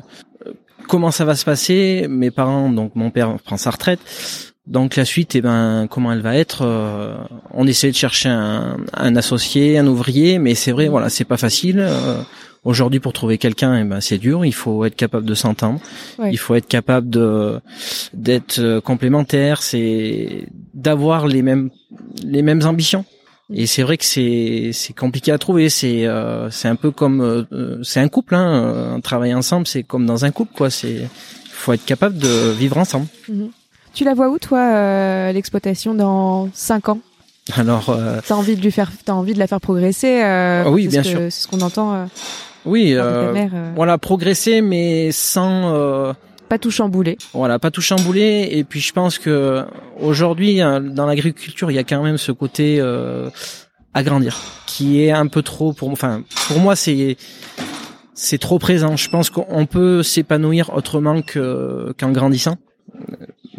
[0.88, 3.99] comment ça va se passer Mes parents, donc mon père prend sa retraite,
[4.65, 7.15] donc la suite, eh ben, comment elle va être euh,
[7.54, 11.38] On essaie de chercher un, un associé, un ouvrier, mais c'est vrai, voilà, c'est pas
[11.38, 11.80] facile.
[11.80, 12.21] euh,
[12.65, 14.43] Aujourd'hui, pour trouver quelqu'un, eh ben, c'est dur.
[14.45, 15.80] Il faut être capable de s'entendre.
[16.19, 16.30] Ouais.
[16.34, 17.62] Il faut être capable de
[18.13, 19.62] d'être complémentaire.
[19.62, 21.69] C'est d'avoir les mêmes
[22.21, 23.06] les mêmes ambitions.
[23.54, 25.70] Et c'est vrai que c'est c'est compliqué à trouver.
[25.70, 28.36] C'est euh, c'est un peu comme euh, c'est un couple.
[28.36, 30.70] Hein, euh, travailler ensemble, c'est comme dans un couple, quoi.
[30.70, 31.08] C'est
[31.52, 33.08] faut être capable de vivre ensemble.
[33.28, 33.50] Mhm.
[33.94, 37.00] Tu la vois où, toi, euh, l'exploitation dans cinq ans?
[37.58, 40.70] Alors euh, T'as envie de lui faire, t'as envie de la faire progresser euh, Ah
[40.70, 41.18] oui, bien sûr.
[41.20, 42.08] C'est ce qu'on entend
[42.66, 43.52] oui, par de ta mère.
[43.54, 46.14] euh, voilà, progresser, mais sans euh,
[46.50, 47.18] Pas tout chambouler.
[47.34, 48.50] voilà, pas tout chambouler.
[48.52, 49.64] Et puis je pense que
[50.00, 53.30] aujourd'hui, hein, dans l'agriculture, il y a quand même ce côté euh,
[53.94, 57.18] agrandir, qui est un peu trop pour, enfin, pour moi, c'est
[58.16, 58.98] c'est trop présent.
[58.98, 62.58] Je pense qu'on peut s'épanouir autrement que qu'en grandissant.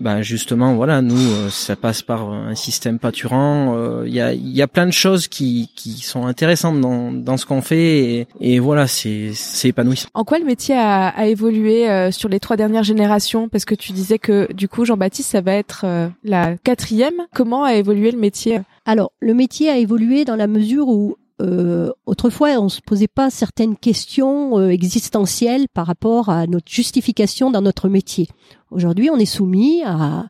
[0.01, 3.75] Ben justement, voilà, nous, euh, ça passe par un système pâturant.
[3.77, 7.13] euh, Il y a il y a plein de choses qui qui sont intéressantes dans
[7.13, 10.09] dans ce qu'on fait et, et voilà, c'est c'est épanouissant.
[10.15, 13.49] En quoi le métier a, a évolué euh, sur les trois dernières générations?
[13.51, 17.15] Parce que tu disais que du coup, Jean-Baptiste, ça va être euh, la quatrième.
[17.35, 18.61] Comment a évolué le métier?
[18.87, 23.31] Alors, le métier a évolué dans la mesure où euh, autrefois on se posait pas
[23.31, 28.29] certaines questions euh, existentielles par rapport à notre justification dans notre métier.
[28.71, 30.27] Aujourd'hui, on est soumis à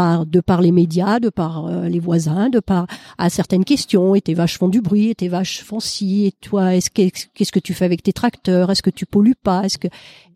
[0.00, 2.86] par de par les médias, de par euh, les voisins, de par
[3.18, 4.14] à certaines questions.
[4.14, 7.02] Et tes vaches font du bruit, et tes vaches font ci, et toi, est-ce que
[7.34, 8.70] qu'est-ce que tu fais avec tes tracteurs?
[8.70, 9.64] Est-ce que tu pollues pas?
[9.64, 9.88] Est-ce que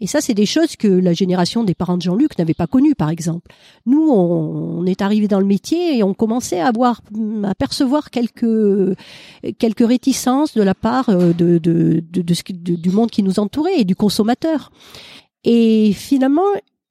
[0.03, 2.95] et ça, c'est des choses que la génération des parents de Jean-Luc n'avait pas connues,
[2.95, 3.51] par exemple.
[3.87, 7.01] Nous, on, est arrivé dans le métier et on commençait à avoir,
[7.45, 8.95] à percevoir quelques
[9.59, 13.81] quelques réticences de la part euh, de de, de, de du monde qui nous entourait
[13.81, 14.71] et du consommateur.
[15.45, 16.51] Et finalement,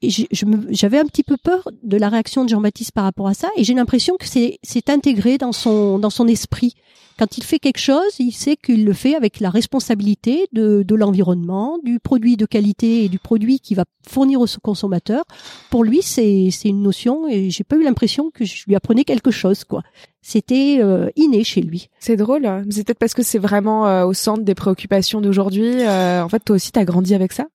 [0.10, 3.64] j'avais un petit peu peur de la réaction de Jean-Baptiste par rapport à ça, et
[3.64, 6.74] j'ai l'impression que c'est intégré dans son dans son esprit.
[7.20, 11.78] Quand il fait quelque chose, il sait qu'il le fait avec la responsabilité de, l'environnement,
[11.84, 15.24] du produit de qualité et du produit qu'il va fournir au consommateur.
[15.70, 19.32] Pour lui, c'est une notion et j'ai pas eu l'impression que je lui apprenais quelque
[19.32, 19.84] chose quoi.
[20.22, 21.90] C'était euh, inné chez lui.
[22.00, 22.48] C'est drôle.
[22.70, 25.82] C'est peut-être parce que c'est vraiment euh, au centre des préoccupations d'aujourd'hui.
[25.82, 27.46] Euh, en fait, toi aussi, t'as grandi avec ça?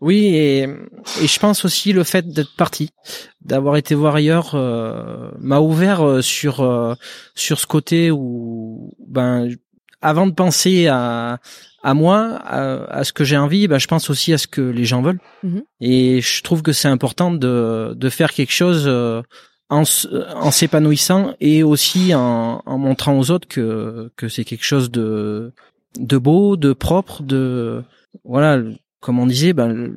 [0.00, 2.90] Oui, et, et je pense aussi le fait d'être parti,
[3.40, 6.94] d'avoir été voir ailleurs, euh, m'a ouvert euh, sur euh,
[7.34, 9.48] sur ce côté où, ben,
[10.02, 11.38] avant de penser à
[11.82, 14.84] à moi, à, ce que j'ai envie, ben, je pense aussi à ce que les
[14.84, 15.20] gens veulent.
[15.44, 15.62] Mhm.
[15.80, 18.88] Et je trouve que c'est important de de faire quelque chose
[19.68, 19.82] en,
[20.34, 25.52] en s'épanouissant et aussi en, en montrant aux autres que que c'est quelque chose de
[25.98, 27.82] de beau, de propre, de
[28.24, 28.60] voilà
[29.06, 29.96] comme on disait, ben,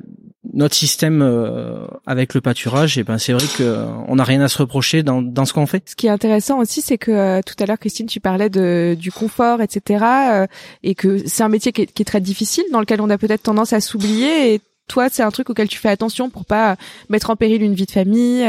[0.54, 4.40] notre système euh, avec le pâturage, et eh ben c'est vrai que on n'a rien
[4.40, 5.82] à se reprocher dans, dans ce qu'on fait.
[5.88, 8.96] Ce qui est intéressant aussi, c'est que euh, tout à l'heure, Christine, tu parlais de
[8.96, 10.46] du confort, etc., euh,
[10.84, 13.18] et que c'est un métier qui est, qui est, très difficile, dans lequel on a
[13.18, 14.54] peut-être tendance à s'oublier.
[14.54, 16.76] Et toi, c'est un truc auquel tu fais attention pour pas
[17.08, 18.46] mettre en péril une vie de famille.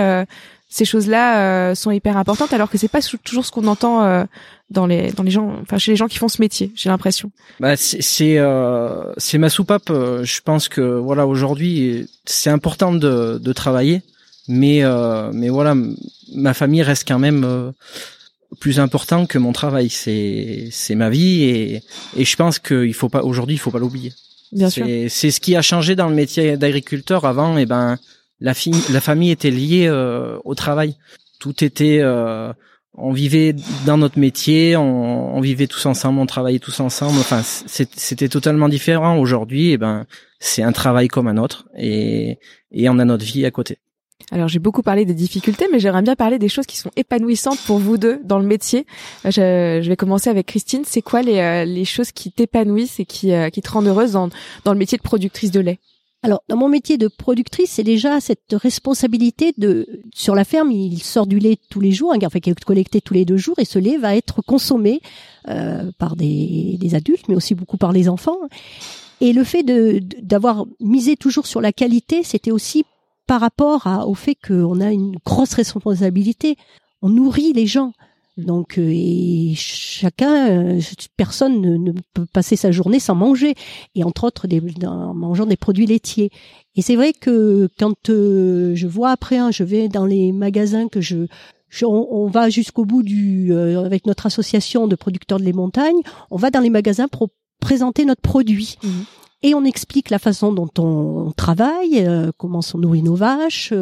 [0.73, 4.25] Ces choses-là sont hyper importantes, alors que c'est pas toujours ce qu'on entend
[4.71, 7.31] dans les dans les gens enfin chez les gens qui font ce métier j'ai l'impression.
[7.60, 9.89] Bah c'est c'est euh, ma soupape.
[9.89, 14.01] Euh, je pense que voilà aujourd'hui c'est important de de travailler
[14.47, 15.75] mais euh, mais voilà
[16.34, 17.71] ma famille reste quand même euh,
[18.60, 19.89] plus important que mon travail.
[19.89, 21.84] C'est c'est ma vie et
[22.15, 24.13] et je pense qu'il faut pas aujourd'hui il faut pas l'oublier.
[24.53, 24.86] Bien sûr.
[25.07, 27.97] c'est ce qui a changé dans le métier d'agriculteur avant et eh ben
[28.41, 28.54] la
[28.89, 29.89] la famille était liée
[30.43, 30.97] au travail
[31.39, 32.01] tout était
[32.93, 37.17] on vivait dans notre métier, on, on, vivait tous ensemble, on travaillait tous ensemble.
[37.19, 39.17] Enfin, c'était totalement différent.
[39.17, 40.06] Aujourd'hui, eh ben,
[40.39, 42.38] c'est un travail comme un autre, et,
[42.71, 43.77] et on a notre vie à côté.
[44.30, 47.60] Alors j'ai beaucoup parlé des difficultés, mais j'aimerais bien parler des choses qui sont épanouissantes
[47.65, 48.86] pour vous deux dans le métier.
[49.25, 50.84] Euh, je, je vais commencer avec Christine.
[50.86, 54.12] C'est quoi les, euh, les choses qui t'épanouissent et qui, euh, qui te rendent heureuse
[54.12, 54.30] dans,
[54.63, 55.80] dans le métier de productrice de lait?
[56.23, 61.01] Alors, dans mon métier de productrice, c'est déjà cette responsabilité de sur la ferme, il
[61.01, 63.57] sort du lait tous les jours, hein, enfin qui est collecté tous les deux jours,
[63.57, 65.01] et ce lait va être consommé
[65.47, 68.38] euh, par des, des, adultes, mais aussi beaucoup par les enfants.
[69.19, 72.86] Et le fait de d'avoir misé toujours sur la qualité, c'était aussi
[73.25, 76.55] par rapport à, au fait qu'on a une grosse responsabilité.
[77.01, 77.93] On nourrit les gens.
[78.45, 80.82] Donc, euh, et chacun, euh,
[81.17, 83.56] personne ne, peut passer sa journée sans manger,
[83.95, 86.32] et entre autres des, en mangeant des produits laitiers.
[86.75, 90.88] Et c'est vrai que quand euh, je vois après, hein, je vais dans les magasins
[90.88, 91.27] que je,
[91.84, 96.51] on, va jusqu'au bout du, avec notre association de producteurs de lait montagne, on va
[96.51, 98.75] dans les magasins pour présenter notre produit.
[98.84, 98.89] Mmh.
[99.43, 103.73] Et on explique la façon dont on travaille, comment on nourrit nos vaches,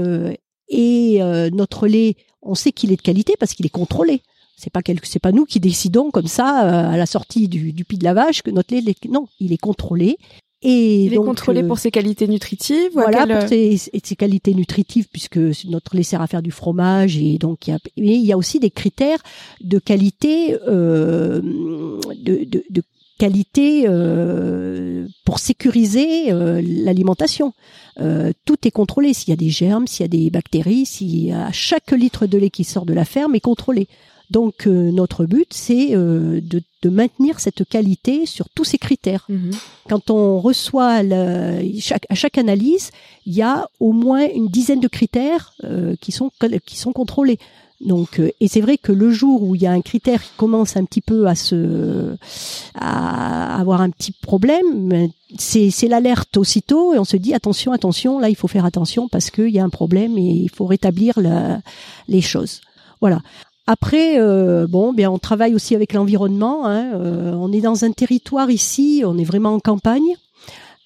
[0.69, 1.19] et
[1.51, 4.21] notre lait, on sait qu'il est de qualité parce qu'il est contrôlé.
[4.59, 7.71] C'est pas quelque, c'est pas nous qui décidons comme ça euh, à la sortie du,
[7.71, 10.17] du puits de lavage que notre lait, non, il est contrôlé.
[10.61, 12.91] Et il est contrôlé euh, pour ses qualités nutritives.
[12.91, 17.37] Voilà, pour ses, ses, qualités nutritives, puisque notre lait sert à faire du fromage, et
[17.37, 19.19] donc il y a, mais il y a aussi des critères
[19.61, 22.83] de qualité, euh, de, de, de,
[23.19, 27.53] qualité euh, pour sécuriser euh, l'alimentation.
[27.99, 29.13] Euh, tout est contrôlé.
[29.13, 32.37] S'il y a des germes, s'il y a des bactéries, si à chaque litre de
[32.39, 33.87] lait qui sort de la ferme est contrôlé.
[34.29, 39.25] Donc euh, notre but, c'est euh, de, de, maintenir cette qualité sur tous ces critères.
[39.27, 39.51] Mhm.
[39.89, 41.01] Quand on reçoit
[41.79, 42.91] chaque, à chaque analyse,
[43.25, 46.31] il y a au moins une dizaine de critères euh, qui sont
[46.65, 47.39] qui sont contrôlés.
[47.81, 50.75] Donc, et c'est vrai que le jour où il y a un critère qui commence
[50.75, 52.17] un petit peu à se,
[52.75, 58.19] à avoir un petit problème, c'est, c'est l'alerte aussitôt et on se dit attention, attention,
[58.19, 61.21] là il faut faire attention parce qu'il y a un problème et il faut rétablir
[61.21, 61.61] la,
[62.09, 62.59] les choses.
[62.99, 63.21] Voilà.
[63.71, 66.65] Après, euh, bon, on travaille aussi avec l'environnement.
[66.65, 70.15] Hein, euh, on est dans un territoire ici, on est vraiment en campagne,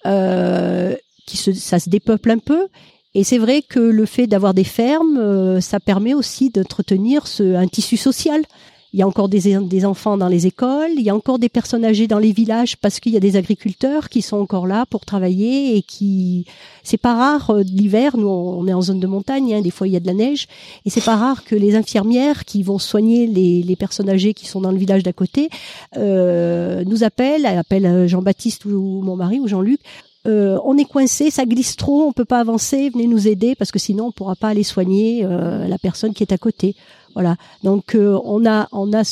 [0.04, 0.94] euh,
[1.24, 2.68] qui se, ça se dépeuple un peu.
[3.14, 7.96] Et c'est vrai que le fait d'avoir des fermes, ça permet aussi d'entretenir un tissu
[7.96, 8.42] social
[8.94, 11.84] il y a encore des, enfants dans les écoles, il y a encore des personnes
[11.84, 15.04] âgées dans les villages parce qu'il y a des agriculteurs qui sont encore là pour
[15.04, 16.46] travailler et qui
[16.84, 19.88] c'est pas rare euh, l'hiver, nous on est en zone de montagne, hein, des fois
[19.88, 20.46] il y a de la neige
[20.84, 24.46] et c'est pas rare que les infirmières qui vont soigner les, les personnes âgées qui
[24.46, 25.48] sont dans le village d'à côté
[25.96, 29.80] euh, nous appellent, appellent euh, Jean-Baptiste ou mon mari ou Jean-Luc
[30.26, 33.78] on est coincé, ça glisse trop, on peut pas avancer, venez nous aider parce que
[33.78, 36.76] sinon on pourra pas aller soigner la personne qui est à côté.
[37.14, 37.36] Voilà.
[37.62, 39.02] Donc euh, on a on a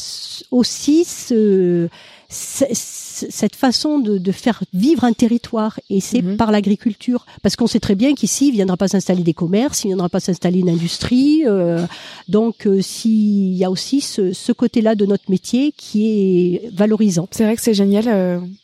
[0.51, 1.89] aussi ce,
[2.29, 6.37] cette façon de, de, faire vivre un territoire et c'est mhm.
[6.37, 9.89] par l'agriculture parce qu'on sait très bien qu'ici il viendra pas s'installer des commerces, il
[9.89, 11.45] viendra pas s'installer une industrie.
[11.47, 11.87] Euh,
[12.29, 17.29] donc euh, s'il y a aussi ce, ce côté-là de notre métier qui est valorisant.
[17.31, 18.09] C'est vrai que c'est génial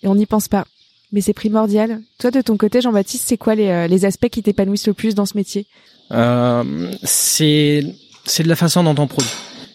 [0.02, 0.66] et on n'y pense pas.
[1.10, 2.02] Mais c'est primordial.
[2.18, 5.24] Toi, de ton côté, Jean-Baptiste, c'est quoi les, les aspects qui t'épanouissent le plus dans
[5.24, 5.66] ce métier?
[6.12, 7.82] Euh, C'est
[8.28, 9.30] c'est de la façon dont on produit.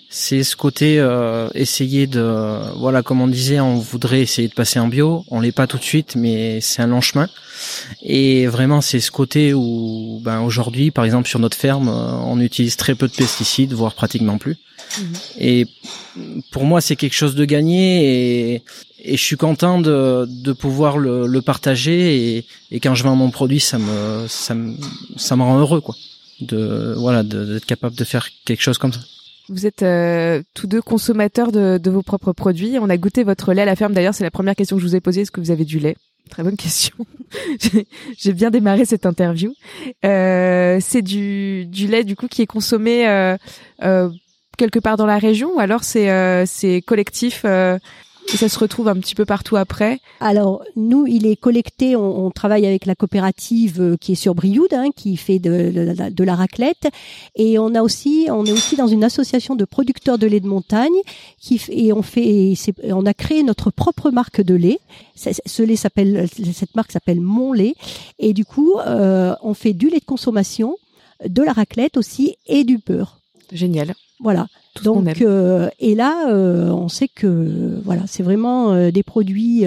[0.09, 4.79] c'est ce côté euh, essayer de voilà comme on disait on voudrait essayer de passer
[4.79, 5.25] en bio.
[5.31, 7.27] On l'est pas tout de suite mais c'est un long chemin.
[8.03, 12.39] Et vraiment c'est ce côté où ben aujourd'hui par exemple sur notre ferme euh, on
[12.39, 14.57] utilise très peu de pesticides voire pratiquement plus.
[14.99, 15.13] Mhm.
[15.39, 15.67] et
[16.51, 18.63] pour moi c'est quelque chose de gagné et,
[18.99, 22.37] et je suis content de, de pouvoir le, le partager.
[22.37, 24.75] Et, et, quand je vends mon produit ça me ça me
[25.17, 25.95] ça me rend heureux quoi
[26.43, 29.01] de voilà d'être capable de faire quelque chose comme ça
[29.49, 32.77] vous êtes euh, tous deux consommateurs de, de, vos propres produits.
[32.79, 33.91] On a goûté votre lait à la ferme.
[33.91, 35.21] D'ailleurs, c'est la première question que je vous ai posée.
[35.21, 35.97] Est-ce que vous avez du lait?
[36.29, 36.95] Très bonne question.
[38.17, 39.53] J'ai bien démarré cette interview.
[40.06, 43.38] Euh, c'est du, du lait du coup qui est consommé euh,
[43.84, 44.10] euh
[44.56, 47.43] quelque part dans la région ou alors c'est euh, c'est collectif
[48.31, 51.95] et ça se retrouve un petit peu partout après Alors nous, il est collecté.
[51.95, 55.71] On, on travaille avec la coopérative euh, qui est sur Brioude, hein, qui fait de,
[55.71, 56.88] de, de, la raclette,
[57.36, 60.47] et on a aussi, on est aussi dans une association de producteurs de lait de
[60.47, 60.93] montagne
[61.39, 64.79] qui et on fait, on a créé notre propre marque de lait.
[65.15, 67.75] Ce lait s'appelle, cette marque s'appelle Mon lait,
[68.19, 70.77] et du coup, euh, on fait du lait de consommation,
[71.25, 73.19] de la raclette aussi et du beurre.
[73.51, 73.93] Génial.
[74.19, 74.47] Voilà.
[74.81, 79.65] Donc euh, et là, euh, on sait que voilà, c'est vraiment euh, des produits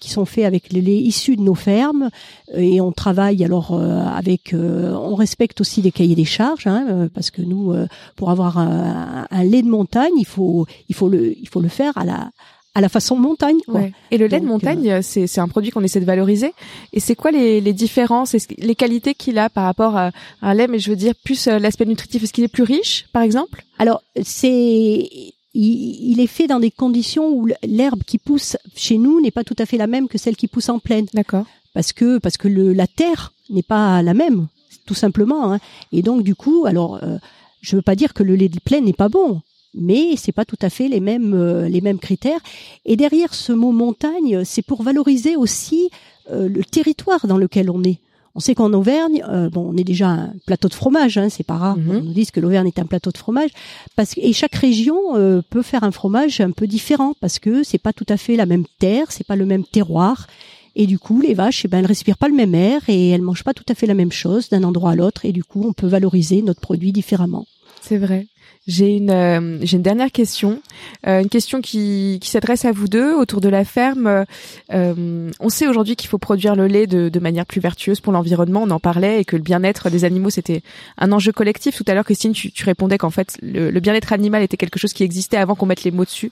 [0.00, 2.10] qui sont faits avec les lait issus de nos fermes
[2.54, 7.42] et on travaille alors avec, on respecte aussi des cahiers des charges hein, parce que
[7.42, 7.74] nous,
[8.16, 11.68] pour avoir un, un, lait de montagne, il faut il faut le il faut le
[11.68, 12.30] faire à la
[12.74, 13.58] à la façon montagne.
[13.66, 13.82] Quoi.
[14.10, 16.52] Et le lait de montagne, euh, c'est c'est un produit qu'on essaie de valoriser.
[16.92, 20.10] Et c'est quoi les, les différences, les qualités qu'il a par rapport à,
[20.42, 22.22] un lait, mais je veux dire plus euh, l'aspect nutritif.
[22.22, 23.64] Est-ce qu'il est plus riche, par exemple?
[23.78, 25.08] Alors c'est
[25.52, 29.56] il, est fait dans des conditions où l'herbe qui pousse chez nous n'est pas tout
[29.58, 31.06] à fait la même que celle qui pousse en plaine.
[31.12, 31.46] D'accord.
[31.74, 34.46] Parce que parce que le, la terre n'est pas la même,
[34.86, 35.52] tout simplement.
[35.52, 35.58] Hein.
[35.92, 37.18] Et donc du coup, alors euh,
[37.62, 39.42] je veux pas dire que le lait de plaine n'est pas bon
[39.74, 42.40] mais c'est pas tout à fait les mêmes euh, les mêmes critères.
[42.84, 45.90] Et derrière ce mot montagne, c'est pour valoriser aussi
[46.30, 47.98] euh, le territoire dans lequel on est.
[48.36, 51.44] On sait qu'en Auvergne, euh, bon, on est déjà un plateau de fromage, hein, c'est
[51.44, 51.76] pas rare.
[51.76, 51.90] Mhm.
[51.90, 53.50] On nous dit que l'Auvergne est un plateau de fromage,
[53.96, 57.78] parce que et chaque région peut faire un fromage un peu différent parce que c'est
[57.78, 60.28] pas tout à fait la même terre, c'est pas le même terroir.
[60.76, 63.22] Et du coup, les vaches, eh ben, elles respirent pas le même air et elles
[63.22, 65.24] mangent pas tout à fait la même chose d'un endroit à l'autre.
[65.24, 67.46] Et du coup, on peut valoriser notre produit différemment.
[67.82, 68.28] C'est vrai.
[68.70, 70.60] J'ai une, euh, j'ai une dernière question,
[71.04, 74.24] euh, une question qui, qui s'adresse à vous deux autour de la ferme.
[74.72, 78.12] Euh, on sait aujourd'hui qu'il faut produire le lait de, de manière plus vertueuse pour
[78.12, 78.62] l'environnement.
[78.62, 80.62] On en parlait et que le bien-être des animaux c'était
[80.98, 81.74] un enjeu collectif.
[81.74, 84.78] Tout à l'heure, Christine, tu, tu répondais qu'en fait le, le bien-être animal était quelque
[84.78, 86.30] chose qui existait avant qu'on mette les mots dessus.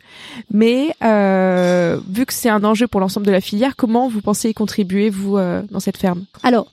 [0.52, 4.50] Mais euh, vu que c'est un enjeu pour l'ensemble de la filière, comment vous pensez
[4.50, 6.24] y contribuer vous euh, dans cette ferme?
[6.44, 6.68] Alors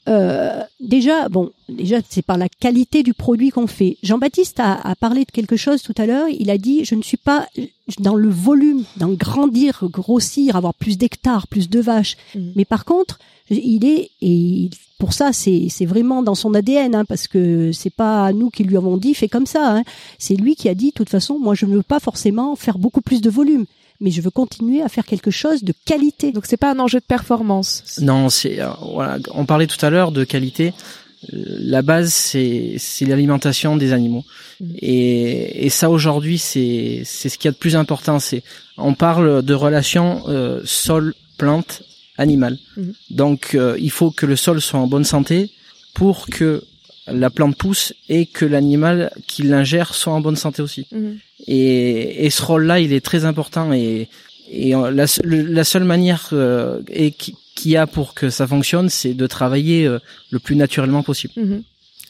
[0.80, 3.98] déjà, bon, déjà c'est par la qualité du produit qu'on fait.
[4.04, 6.28] Jean-Baptiste a, a parlé de quelque quelque chose tout à l'heure.
[6.30, 7.48] Il a dit, je ne suis pas
[8.00, 12.18] dans le volume, dans grandir, grossir, avoir plus d'hectares, plus de vaches.
[12.36, 12.40] Mm.
[12.56, 17.06] Mais par contre, il est, et pour ça, c'est, c'est vraiment dans son ADN, hein,
[17.06, 19.78] parce que c'est pas nous qui lui avons dit, fais comme ça.
[19.78, 19.84] Hein.
[20.20, 22.78] C'est lui qui a dit, de toute façon, moi, je ne veux pas forcément faire
[22.78, 23.66] beaucoup plus de volume
[24.02, 26.34] mais je veux continuer à faire quelque chose de qualité.
[26.34, 27.82] Donc c'est pas un enjeu de performance.
[28.02, 30.74] Non, c'est euh, voilà, on parlait tout à l'heure de qualité
[31.32, 34.24] la base c'est l'alimentation des animaux
[34.60, 34.66] mm.
[34.80, 38.44] et, et ça aujourd'hui c'est ce qu'il y a de plus important c'est
[38.78, 41.84] on parle de relation euh, sol plante
[42.18, 42.84] animal mm.
[43.12, 45.52] donc euh, il faut que le sol soit en bonne santé
[45.94, 46.64] pour que
[47.08, 51.12] la plante pousse et que l'animal qui l'ingère soit en bonne santé aussi mm.
[51.48, 54.10] et, et ce rôle là il est très important et
[54.48, 58.90] et la, la seule manière euh, et qui, qu'il y a pour que ça fonctionne,
[58.90, 61.34] c'est de travailler euh, le plus naturellement possible.
[61.38, 61.64] Mhm.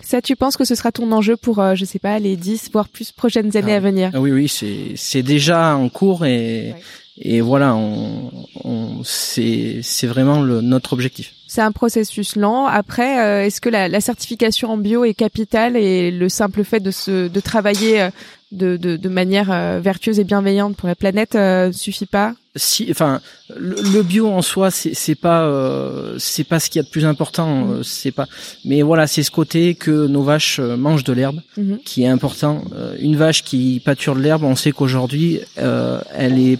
[0.03, 2.69] Ça, tu penses que ce sera ton enjeu pour, euh, je sais pas, les 10
[2.73, 4.11] voire plus prochaines années ah à venir?
[4.15, 6.75] Oui, oui, c'est c'est déjà en cours et
[7.17, 8.29] et voilà, on,
[8.65, 11.33] on c'est c'est vraiment le, notre objectif.
[11.47, 12.65] C'est un processus lent.
[12.65, 16.81] Après, euh, est-ce que la, la, certification en bio est capitale et le simple fait
[16.81, 18.09] de se de travailler
[18.55, 21.37] de, de, de manière vertueuse et bienveillante pour la planète
[21.73, 22.33] suffit pas?
[22.57, 23.19] Si, enfin,
[23.57, 26.89] le, bio en soi, c'est, c'est pas, euh, c'est pas ce qu'il y a de
[26.89, 27.65] plus important.
[27.65, 27.71] Mm.
[27.71, 28.27] Euh, c'est pas,
[28.63, 31.83] mais voilà, c'est ce côté que nos vaches euh, mangent de l'herbe, mm-hmm.
[31.83, 32.63] qui est important.
[32.99, 36.59] une vache qui pâture de l'herbe, on sait qu'aujourd'hui, elle est,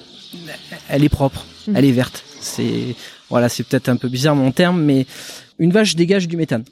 [0.90, 1.76] elle est propre, mm.
[1.78, 2.26] elle est verte.
[2.42, 2.96] C'est,
[3.30, 5.06] voilà, c'est peut-être un peu bizarre mon terme, mais
[5.60, 6.66] une vache dégage du méthane.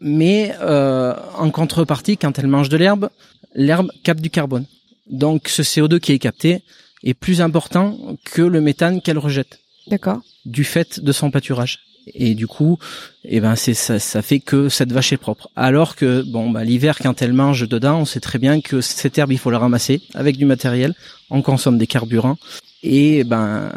[0.00, 3.10] Mais en contrepartie, quand elle mange de l'herbe,
[3.56, 4.66] l'herbe capte du carbone.
[5.10, 6.62] Donc ce CO2 qui est capté,
[7.02, 9.60] est plus important que le méthane qu'elle rejette.
[9.86, 10.20] D'accord.
[10.44, 11.80] Du fait de son pâturage.
[12.14, 12.78] et du coup,
[13.24, 15.50] eh ben c'est ça, ça fait que cette vache est propre.
[15.56, 19.18] Alors que bon, bah, l'hiver quand elle mange dedans, on sait très bien que cette
[19.18, 20.94] herbe il faut la ramasser avec du matériel.
[21.30, 22.38] On consomme des carburants
[22.84, 23.70] et ben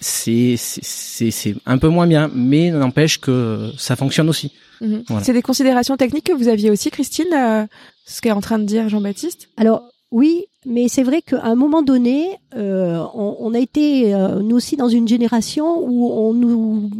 [0.00, 4.52] c'est c'est c'est un peu moins bien, mais n'empêche que ça fonctionne aussi.
[4.80, 5.04] Mhm.
[5.22, 7.66] C'est des considérations techniques que vous aviez aussi, Christine, euh,
[8.06, 9.48] ce qu'est en train de dire Jean-Baptiste?
[9.56, 14.40] Alors oui, mais c'est vrai qu'à un moment donné, euh, on, on, a été euh,
[14.40, 16.90] nous aussi dans une génération où on nous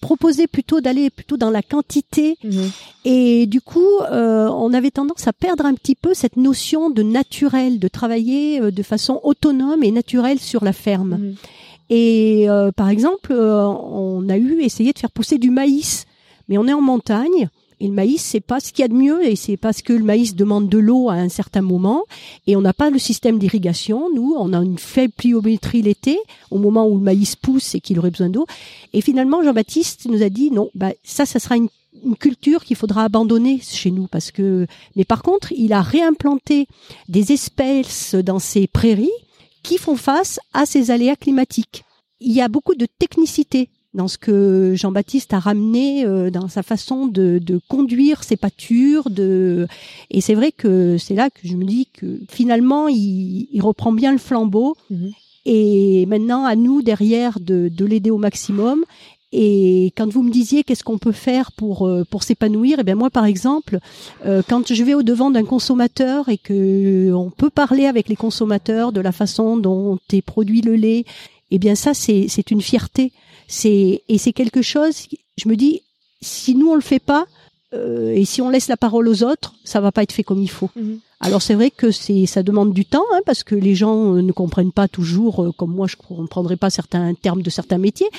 [0.00, 2.70] proposait plutôt d'aller plutôt dans la quantité mhm.
[3.04, 7.02] et du coup euh, on avait tendance à perdre un petit peu cette notion de
[7.02, 11.34] naturel de travailler euh, de façon autonome et naturelle sur la ferme mhm.
[11.90, 16.04] et euh, par exemple on a eu essayé de faire pousser du maïs
[16.48, 17.48] mais on est en montagne
[17.78, 19.92] et le maïs, c'est pas ce qu'il y a de mieux, et c'est parce que
[19.92, 22.04] le maïs demande de l'eau à un certain moment,
[22.46, 24.08] et on n'a pas le système d'irrigation.
[24.14, 26.18] Nous, on a une faible pluviométrie l'été,
[26.50, 28.46] au moment où le maïs pousse et qu'il aurait besoin d'eau.
[28.94, 31.68] Et finalement, Jean-Baptiste nous a dit non, bah ça, ça sera une,
[32.02, 34.66] une culture qu'il faudra abandonner chez nous, parce que.
[34.94, 36.68] Mais par contre, il a réimplanté
[37.10, 39.10] des espèces dans ses prairies
[39.62, 41.84] qui font face à ces aléas climatiques.
[42.20, 46.62] Il y a beaucoup de technicité dans ce que Jean-Baptiste a ramené euh, dans sa
[46.62, 49.10] façon de, de, conduire ses pâtures.
[49.10, 49.66] De...
[50.10, 53.92] Et c'est vrai que c'est là que je me dis que finalement, il, il reprend
[53.92, 54.76] bien le flambeau.
[54.90, 55.10] Mhm.
[55.46, 58.84] Et maintenant, à nous, derrière, de, de l'aider au maximum.
[59.32, 62.84] Et quand vous me disiez qu'est-ce qu'on peut faire pour euh, pour s'épanouir, et eh
[62.84, 63.80] bien moi par exemple,
[64.24, 68.14] euh, quand je vais au devant d'un consommateur et que on peut parler avec les
[68.16, 71.04] consommateurs de la façon dont est produit le lait,
[71.50, 73.12] eh bien ça c'est c'est une fierté
[73.48, 75.06] c'est et c'est quelque chose.
[75.36, 75.82] Je me dis,
[76.20, 77.26] si nous on le fait pas
[77.74, 80.40] euh, et si on laisse la parole aux autres, ça va pas être fait comme
[80.40, 80.70] il faut.
[80.76, 80.98] Mhm.
[81.20, 84.22] Alors c'est vrai que c'est ça demande du temps hein, parce que les gens euh,
[84.22, 88.10] ne comprennent pas toujours euh, comme moi je comprendrais pas certains termes de certains métiers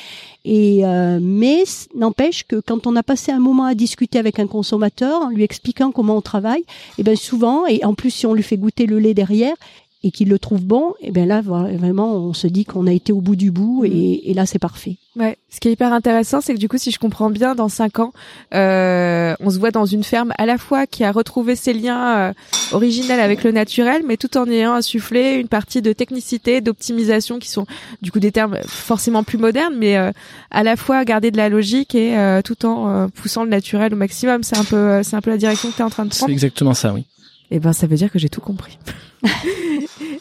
[0.46, 0.82] et
[1.22, 1.64] mais
[1.96, 5.44] n'empêche que quand on a passé un moment à discuter avec un consommateur en lui
[5.44, 8.58] expliquant comment on travaille et eh ben souvent et en plus si on lui fait
[8.58, 9.56] goûter le lait derrière
[10.04, 12.94] et qu'il le trouve bon, et eh bien là vraiment on se dit qu'on a
[12.94, 14.20] été au bout du bout et, mhm.
[14.24, 14.98] et là c'est parfait.
[15.18, 17.70] Ouais, ce qui est hyper intéressant, c'est que du coup, si je comprends bien, dans
[17.70, 18.14] cinq ans,
[18.54, 22.18] euh, on se voit dans une ferme à la fois qui a retrouvé ses liens
[22.18, 22.34] euh,
[22.72, 27.50] originels avec le naturel, mais tout en ayant insufflé une partie de technicité, d'optimisation, qui
[27.50, 27.66] sont
[28.04, 30.12] du coup des termes forcément plus modernes, mais euh,
[30.52, 33.98] à la fois garder de la logique et euh, tout en poussant le naturel au
[33.98, 34.44] maximum.
[34.44, 36.28] C'est un peu, c'est un peu la direction que tu es en train de prendre.
[36.28, 37.06] C'est exactement ça, oui.
[37.52, 38.78] Eh ben, ça veut dire que j'ai tout compris.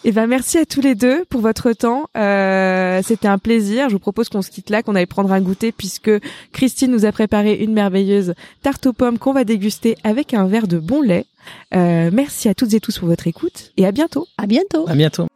[0.08, 2.08] Eh ben merci à tous les deux pour votre temps.
[2.16, 3.88] Euh, C'était un plaisir.
[3.88, 6.12] Je vous propose qu'on se quitte là, qu'on aille prendre un goûter puisque
[6.52, 10.68] Christine nous a préparé une merveilleuse tarte aux pommes qu'on va déguster avec un verre
[10.68, 11.26] de bon lait.
[11.74, 14.28] Euh, merci à toutes et tous pour votre écoute et à bientôt.
[14.38, 14.88] À bientôt.
[14.88, 15.26] À bientôt.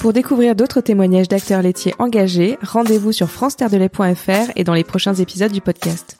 [0.00, 3.56] Pour découvrir d'autres témoignages d'acteurs laitiers engagés, rendez-vous sur france
[4.56, 6.16] et dans les prochains épisodes du podcast.